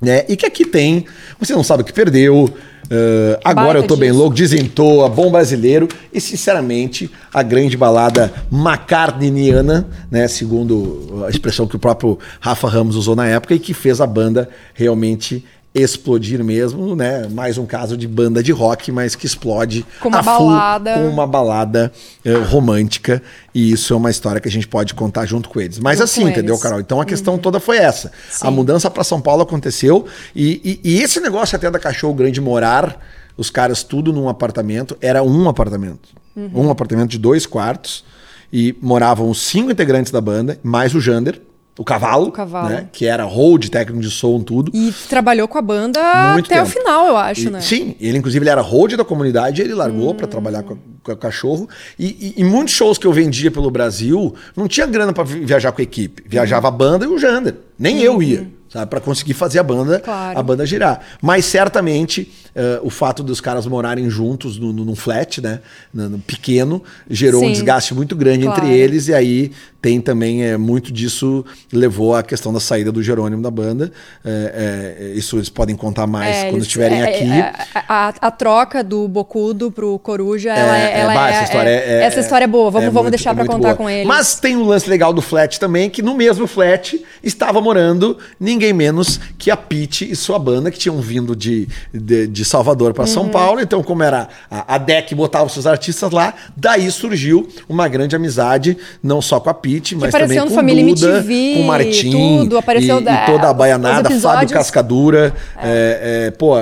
[0.00, 0.24] né?
[0.28, 1.04] E que aqui tem,
[1.40, 2.48] você não sabe o que perdeu,
[2.90, 4.22] eh, agora eu tô bem disco.
[4.22, 11.74] louco, desentoa, bom brasileiro e sinceramente a grande balada macartniniana, né, segundo a expressão que
[11.76, 15.44] o próprio Rafa Ramos usou na época e que fez a banda realmente
[15.74, 17.28] explodir mesmo, né?
[17.30, 20.94] Mais um caso de banda de rock, mas que explode Com uma balada.
[20.94, 21.92] com uma balada
[22.24, 23.22] eh, romântica
[23.54, 25.78] e isso é uma história que a gente pode contar junto com eles.
[25.78, 26.62] Mas assim, entendeu, eles.
[26.62, 26.80] Carol?
[26.80, 28.10] Então a questão toda foi essa.
[28.40, 32.40] A mudança para São Paulo aconteceu e, e- e esse negócio até da Cachorro Grande
[32.40, 33.00] morar,
[33.36, 36.08] os caras tudo num apartamento, era um apartamento.
[36.54, 38.04] Um apartamento de dois quartos
[38.52, 41.40] e moravam os cinco integrantes da banda, mais o Jander,
[41.78, 42.68] o Cavalo, O Cavalo.
[42.68, 42.88] né?
[42.92, 44.70] Que era hold, técnico de som, tudo.
[44.74, 46.00] E trabalhou com a banda
[46.34, 46.78] Muito até o tempo.
[46.78, 47.60] final, eu acho, E- né?
[47.60, 51.16] Sim, ele inclusive ele era hold da comunidade, ele largou pra trabalhar com, com o
[51.16, 51.68] cachorro.
[51.98, 55.72] E, e, e muitos shows que eu vendia pelo Brasil, não tinha grana vi- viajar
[55.72, 56.24] com a equipe.
[56.28, 57.54] Viajava a banda e o Jander.
[57.78, 58.48] Nem eu ia.
[58.70, 60.38] Sabe, para conseguir fazer a banda, Claro.
[60.38, 61.00] a banda girar.
[61.22, 65.60] Mas certamente eh, o fato dos caras morarem juntos no, no, num flat, né,
[65.94, 67.52] no, no pequeno, gerou um Sim.
[67.52, 68.60] desgaste muito grande Claro.
[68.66, 73.02] entre eles e aí tem também é, muito disso levou à questão da saída do
[73.02, 73.92] Jerônimo da banda.
[74.24, 77.24] É, é, isso eles podem contar mais É, quando estiverem é, aqui.
[77.30, 77.52] é,
[77.88, 81.00] a, a- troca do Bocudo pro Coruja, ela é.
[81.00, 82.70] ela bah, é- essa história é, é- essa história é boa.
[82.70, 83.76] Vamos, é vamos muito- deixar é muito contar boa.
[83.76, 84.04] com ele.
[84.04, 88.72] Mas tem o lance legal do flat também, que no mesmo flat estava morando ninguém
[88.72, 93.02] menos que a Pete e sua banda, que tinham vindo de, de, de Salvador para
[93.04, 93.06] Uhum.
[93.08, 93.60] São Paulo.
[93.60, 98.16] Então, como era a, a DEC botava os seus artistas lá, daí surgiu uma grande
[98.16, 102.58] amizade, não só com a Pete, mas também com Família Duda, MTV, com Martim, tudo,
[102.58, 104.48] apareceu e, da- e toda a baianada, Fábio.
[104.50, 105.34] Cascadura.
[105.62, 106.54] É, é, pô,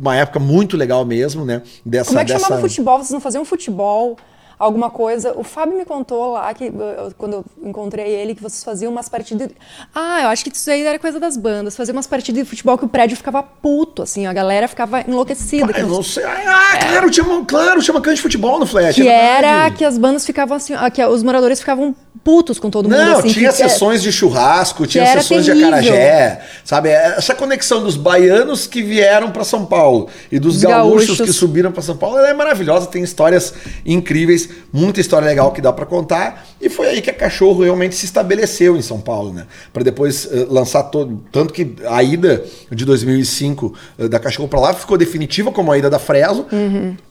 [0.00, 1.62] uma época muito legal mesmo, né?
[1.84, 2.44] Dessa, Como é que dessa...
[2.44, 2.98] chamava futebol?
[2.98, 4.16] Vocês não faziam futebol?
[4.58, 5.32] Alguma coisa.
[5.36, 6.72] O Fábio me contou lá, que
[7.16, 9.48] quando eu encontrei ele, que vocês faziam umas partidas.
[9.94, 11.76] Ah, eu acho que isso aí era coisa das bandas.
[11.76, 15.72] Faziam umas partidas de futebol que o prédio ficava puto, assim, a galera ficava enlouquecida.
[15.74, 16.24] Ah, eu não sei.
[16.24, 18.98] Ah, claro, tinha, uma- claro, tinha uma cancha de futebol no Flash.
[18.98, 19.02] É.
[19.02, 21.94] que é era que as bandas ficavam assim, que os moradores ficavam
[22.24, 22.98] putos com todo mundo.
[22.98, 25.68] Não, assim, tinha é- sessões de churrasco, tinha sessões de terrível.
[25.68, 26.88] acarajé, sabe?
[26.90, 31.26] Essa conexão dos baianos que vieram para São Paulo e dos Os gaúchos, gaúchos.
[31.26, 33.54] que subiram para São Paulo, ela é maravilhosa, tem histórias
[33.86, 36.46] incríveis, muita história legal que dá para contar.
[36.60, 39.46] E foi aí que a Cachorro realmente se estabeleceu em São Paulo, né?
[39.72, 44.60] Para depois eh, lançar todo, tanto que a ida de 2005 eh, da Cachorro para
[44.60, 46.46] lá ficou definitiva como a ida da Fresno.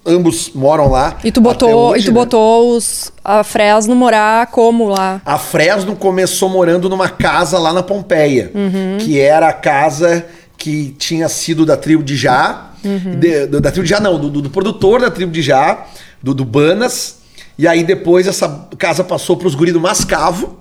[0.06, 1.10] Ambos moram lá.
[1.10, 1.20] Uhum.
[1.28, 2.20] E tu botou, hoje, e tu né?
[2.20, 5.22] botou os, a Fresno morar como lá?
[5.26, 8.98] A Fresno começou morando numa casa lá na Pompeia, Uhum.
[9.00, 10.26] que era a casa
[10.58, 13.20] que tinha sido da tribo de Já, Uhum.
[13.20, 15.86] de- da tribo de Já não, do, do- do produtor da tribo de Já,
[16.24, 17.17] do, do Banas,
[17.58, 20.58] e aí depois essa casa passou para os guris do Mascavo,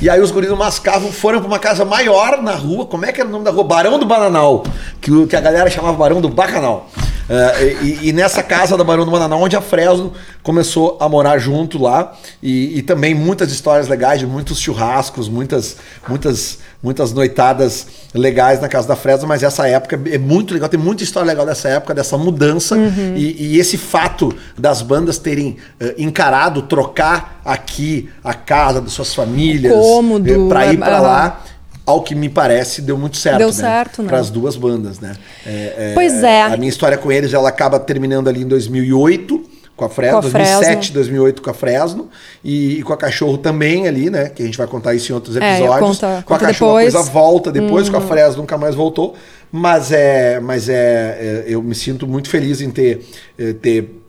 [0.00, 3.12] e aí os guris do Mascavo foram para uma casa maior na rua, como é
[3.12, 3.64] que era o nome da rua?
[3.64, 4.64] Barão do Bananal,
[5.00, 6.88] que, que a galera chamava Barão do Bacanal.
[7.28, 10.12] Eh, e, e nessa casa da Barão do Bananal, onde a Fresno
[10.42, 15.76] começou a morar junto lá, e, e também muitas histórias legais, de muitos churrascos, muitas,
[16.06, 20.78] muitas, muitas noitadas legais na casa da Fresno, mas essa época é muito legal, tem
[20.78, 22.76] muita história legal dessa época, dessa mudança,
[23.16, 29.14] e, e esse fato das bandas terem eh, encarado trocar aqui a casa das suas
[29.14, 31.02] famílias cômodo, para ir é, para aham.
[31.02, 31.40] lá.
[31.86, 33.38] Ao que me parece, deu muito certo.
[33.38, 33.52] Deu né?
[33.52, 34.08] certo, né?
[34.08, 35.14] Para as duas bandas, né?
[35.46, 36.42] É, Pois é.
[36.42, 40.26] A minha história com eles, ela acaba terminando ali em 2008 com a Fresno, Com
[40.28, 40.54] a Fresno.
[40.60, 42.08] 2007, 2008 com a Fresno
[42.44, 44.28] e, e com a Cachorro também ali, né?
[44.30, 45.80] Que a gente vai contar isso em outros É, episódios.
[45.98, 46.94] conta- com a conta Cachorro depois.
[46.94, 47.92] a coisa volta depois, Uhum.
[47.92, 49.14] com a Fresno nunca mais voltou.
[49.52, 53.04] Mas é, mas é, é, eu me sinto muito feliz em ter,
[53.38, 54.00] eh, ter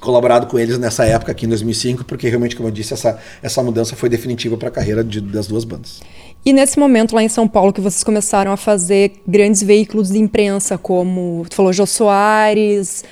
[0.00, 3.62] colaborado com eles nessa época aqui em 2005, porque realmente, como eu disse, essa, essa
[3.62, 6.00] mudança foi definitiva para a carreira de- das duas bandas.
[6.44, 10.18] E nesse momento lá em São Paulo que vocês começaram a fazer grandes veículos de
[10.18, 13.04] imprensa, como tu falou Jô Soares,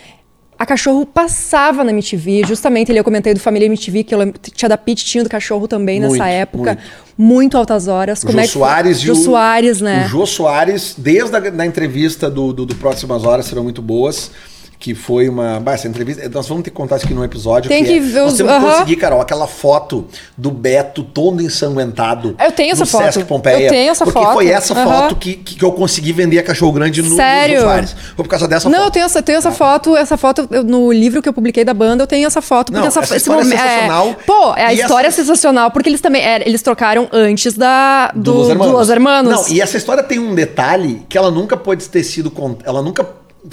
[0.58, 4.40] a Cachorro passava na MTV, justamente ali eu comentei do Família MTV, que eu lembro,
[4.40, 6.82] Tia da Pit tinha do Cachorro também Muito, nessa época, muito.
[7.16, 8.22] muito, altas horas.
[8.22, 8.52] O Como Jô é que?
[8.52, 10.04] Soares e Jô o, Soares, né?
[10.06, 14.32] O Jô Soares, desde a da entrevista do, do, do Próximas Horas, serão muito boas.
[14.80, 15.58] Que foi uma.
[15.58, 16.28] Bah, essa entrevista.
[16.28, 17.68] Nós vamos ter que contar isso aqui num episódio.
[17.68, 18.70] Tem que é- ver Nós os- temos que aham.
[18.70, 20.06] conseguir, Carol, aquela foto
[20.36, 22.36] do Beto todo ensanguentado.
[22.38, 23.02] Eu tenho essa foto.
[23.02, 23.64] Sesc Pompeia.
[23.64, 24.34] Eu tenho essa porque foto.
[24.34, 24.84] foi essa Aham.
[24.86, 27.56] foto que, que eu consegui vender a Cachorro Grande no, Sério?
[27.56, 27.92] no Jô Soares.
[28.14, 28.92] Foi por causa dessa Não, eu foto.
[28.92, 32.04] tenho essa, tenho essa foto, essa foto eu- no livro que eu publiquei da banda,
[32.04, 32.66] eu tenho essa foto.
[32.70, 34.16] Porque Não, essa, essa história é momen- sensacional.
[34.24, 38.12] Pô, é a história essa- é sensacional, porque eles também, é, eles trocaram antes da,
[38.14, 39.32] do, do Los Hermanos.
[39.32, 42.32] Não, e essa história tem um detalhe que ela nunca pode ter sido.
[42.64, 43.04] Ela nunca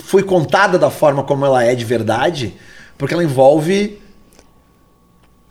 [0.04, 2.54] foi contada da forma como ela é de verdade,
[2.98, 4.00] porque ela envolve.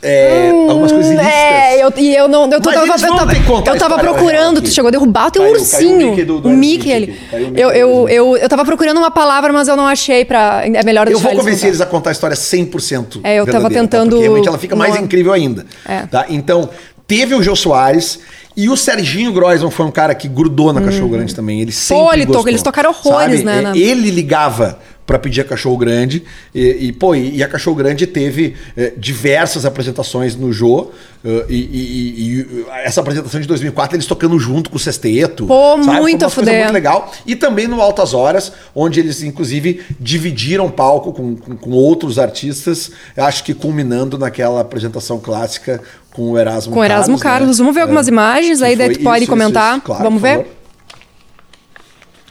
[0.07, 1.33] é, algumas coisas ilícitas.
[1.35, 2.51] É, eu, e eu não.
[2.51, 5.55] Eu, tô- eu vão tava, eu tava procurando, tu chegou a derrubar, tem um Caiu-
[5.55, 6.11] caiu o ursinho.
[6.11, 7.19] Mickey do- do o Mickey, ele.
[7.33, 10.63] o Eu, eu, eu, eu tava procurando uma palavra, mas eu não achei pra.
[10.67, 13.75] É melhor Eu vou convencer eles a contar a história 100% É, eu tava tá?
[13.77, 15.65] tentando- Porque realmente ela fica mais Não- incrível ainda.
[15.89, 16.01] É.
[16.07, 16.27] Tá?
[16.29, 16.69] Então,
[17.07, 18.21] teve o Jô Soares
[18.57, 21.61] e o Serginho Groisman foi um cara que grudou na Cachorro Grande também.
[21.61, 23.45] Ele sempre ele to- gostou, eles tocaram horrores, sabe?
[23.45, 26.25] né, É, na- Ele ligava pra pedir a Cachorro Grande
[26.55, 30.93] e, e, pô, e, e a Cachorro Grande teve eh, diversas apresentações no Jô
[31.23, 35.45] eh, e, e- e essa apresentação de 2004 eles tocando junto com o Sexteto.
[35.47, 35.85] Pô, sabe?
[35.85, 36.59] Foi muito fuder.
[36.61, 37.13] muito legal.
[37.27, 42.91] E também no Altas Horas, onde eles, inclusive, dividiram palco com, com, com outros artistas,
[43.15, 45.83] acho que culminando naquela apresentação clássica
[46.15, 47.23] com o Erasmo Com o Erasmo né?
[47.23, 47.59] Carlos.
[47.59, 48.11] Vamos ver algumas É.
[48.11, 49.73] imagens, Que aí daí tu pode isso, comentar.
[49.77, 50.47] isso, claro, Vamos ver?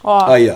[0.03, 0.55] Ó, Aí, ó.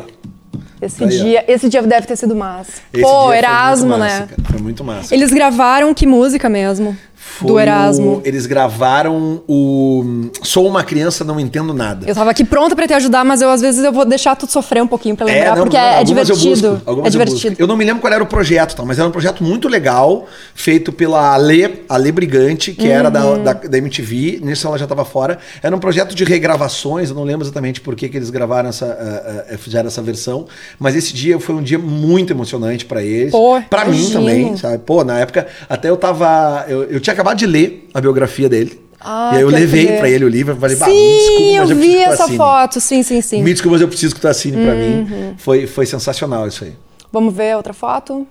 [0.81, 1.23] Esse, aí, ó.
[1.23, 2.71] dia, esse dia deve ter sido massa.
[2.93, 4.27] Esse Pô, foi Erasmo, muito massa, né?
[4.27, 4.49] cara.
[4.51, 5.13] Foi muito massa.
[5.15, 6.95] Eles gravaram que música mesmo?
[7.19, 8.17] Foi do Erasmo.
[8.17, 12.07] o- eles gravaram o Sou uma criança, não entendo nada.
[12.07, 14.49] Eu tava aqui pronta pra te ajudar, mas eu às vezes eu vou deixar tu
[14.49, 16.81] sofrer um pouquinho pra lembrar, não, porque não, é, é eu divertido.
[16.85, 17.49] é eu divertido.
[17.49, 17.61] busco.
[17.61, 18.85] Eu não me lembro qual era o projeto, tá?
[18.85, 20.25] mas era um projeto muito legal,
[20.55, 23.43] feito pela Ale, Ale Brigante, que era Uhum.
[23.43, 25.37] da, da, da MTV, nisso ela já estava fora.
[25.61, 28.85] Era um projeto de regravações, eu não lembro exatamente por que, que eles gravaram essa,
[28.85, 30.45] eh, eh, fizeram essa versão,
[30.79, 33.33] mas esse dia foi um dia muito emocionante para eles.
[33.69, 34.79] Para mim também, sabe?
[34.79, 36.65] Pô, na época, até eu tava.
[36.67, 38.85] Eu, eu tinha acabado de ler a biografia dele.
[38.99, 41.69] Ah, e aí eu levei para ele o livro falei, bah, me Sim, desculpa, eu
[41.69, 42.81] eu vi essa foto.
[42.81, 43.43] Sim, sim, sim.
[43.43, 45.05] Me desculpa, mas eu preciso que tu assine pra Uhum.
[45.05, 45.35] mim.
[45.37, 46.73] Foi, foi sensacional isso aí.
[47.11, 48.27] Vamos ver outra foto?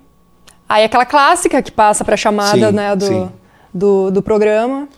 [0.68, 3.32] Aí aquela clássica que passa pra chamada Sim, né, do,
[3.72, 4.88] do, do programa.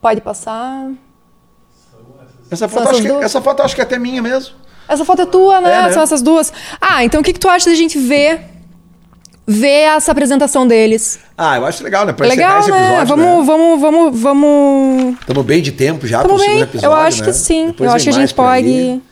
[0.00, 0.90] Pode passar.
[2.50, 4.54] Essa foto, acho que, essa foto acho que é até minha mesmo.
[4.88, 5.72] Essa foto é tua, né?
[5.72, 5.92] É, né?
[5.92, 6.52] São essas duas.
[6.80, 8.52] Ah, então o que, que tu acha da gente ver
[9.46, 11.18] ver essa apresentação deles.
[11.36, 12.12] Ah, eu acho legal, né?
[12.12, 13.00] Pra legal, esse né?
[13.00, 13.16] episódio.
[13.16, 15.14] Vamos, vamos, vamos, vamos.
[15.20, 16.62] Estamos bem de tempo já Tamo pro segundo bem.
[16.62, 16.86] episódio.
[16.86, 17.26] Eu acho né?
[17.26, 17.66] que sim.
[17.66, 19.02] Depois eu acho que a gente pode.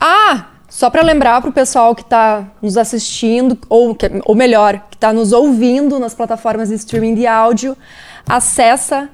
[0.00, 5.12] Ah, só pra lembrar pro pessoal que tá nos assistindo, ou, ou melhor, que tá
[5.12, 7.76] nos ouvindo nas plataformas de streaming de áudio,
[8.28, 9.08] acessa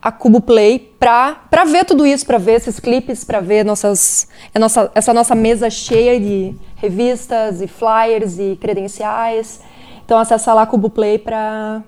[0.00, 4.28] a Cubo Play pra ver tudo isso, pra ver esses clipes, pra ver nossas,
[4.58, 9.60] nossa, essa nossa mesa cheia de revistas e flyers e credenciais.
[10.04, 11.82] Então acessa lá Cubo Play pra,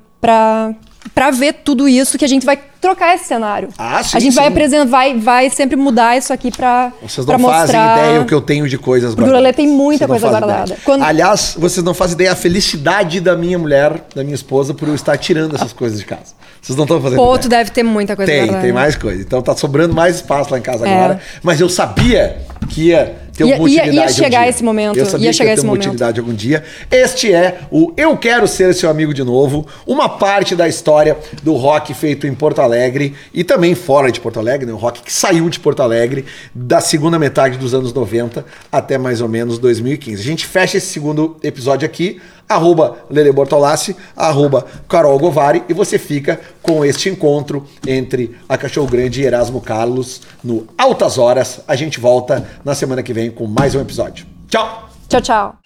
[1.03, 3.69] pra, pra ver tudo isso que a gente vai trocar esse cenário.
[3.77, 4.51] Ah, sim, a gente vai sim.
[4.53, 7.67] apresentar, vai, vai sempre mudar isso aqui pra, Vocês não mostrar.
[7.67, 10.77] fazem ideia o que eu tenho de coisas Porque o tem muita Vocês coisa guardada.
[10.85, 14.89] Quando- Aliás, vocês não fazem ideia a felicidade da minha mulher, da minha esposa, por
[14.89, 16.35] eu estar tirando essas coisas de casa.
[16.63, 17.39] Vocês não estão fazendo Pô, ideia.
[17.43, 18.63] tu deve ter muita coisa Tem, guardada.
[18.65, 19.21] tem mais coisa.
[19.23, 20.95] Então tá sobrando mais espaço lá em casa É.
[20.95, 21.21] agora.
[21.43, 22.39] Mas eu sabia
[22.69, 23.97] que ia ter Ia- uma ia- utilidade.
[23.97, 25.83] ia um chegar esse momento, Eu sabia ia que chegar ia ter uma momento.
[25.87, 26.63] utilidade algum dia.
[26.91, 31.55] Este é o Eu Quero Ser Seu Amigo de Novo, uma parte da história do
[31.55, 34.73] rock feito em Porto Alegre e também fora de Porto Alegre, né?
[34.73, 36.25] o rock que saiu de Porto Alegre
[36.55, 40.21] da segunda metade dos anos 90 até mais ou menos 2015.
[40.21, 42.21] A gente fecha esse segundo episódio aqui,
[42.51, 48.89] arroba Lele Bortolassi, arroba Carol Govari, e você fica com este encontro entre a Cachorro
[48.89, 51.61] Grande e Erasmo Carlos no Altas Horas.
[51.67, 54.27] A gente volta na semana que vem com mais um episódio.
[54.49, 54.91] Tchau!
[55.09, 55.59] Tchau, tchau.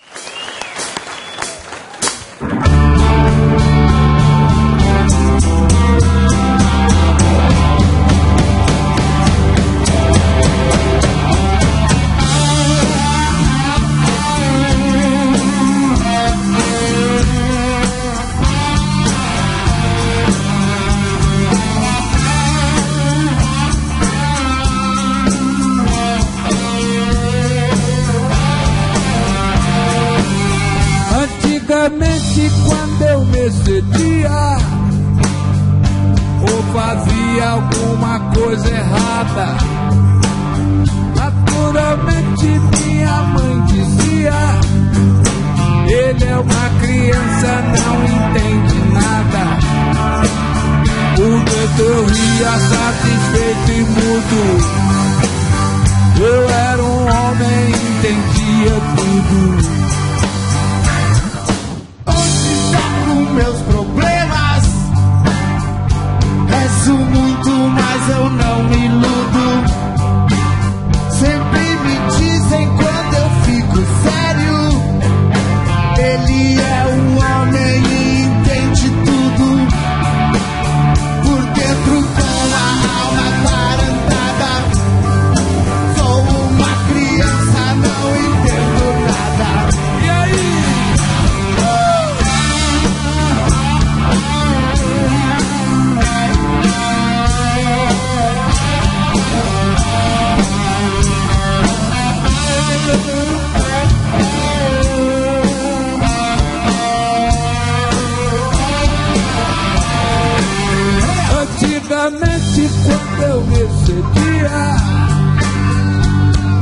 [112.54, 114.50] triste quando eu recebia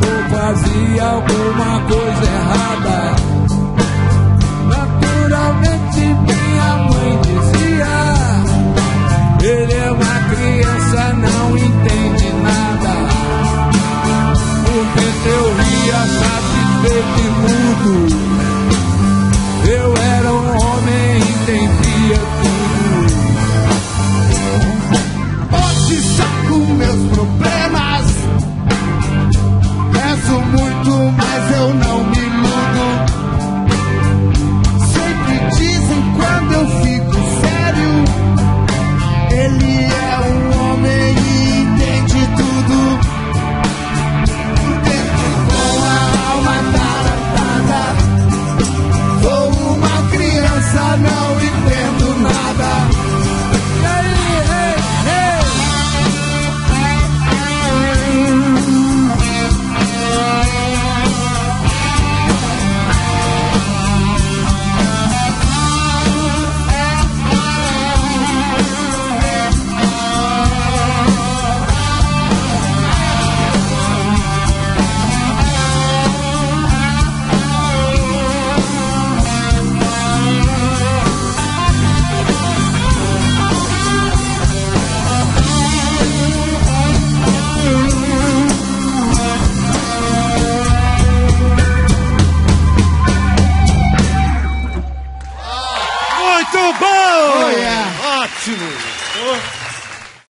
[0.08, 1.81] ou fazia alguma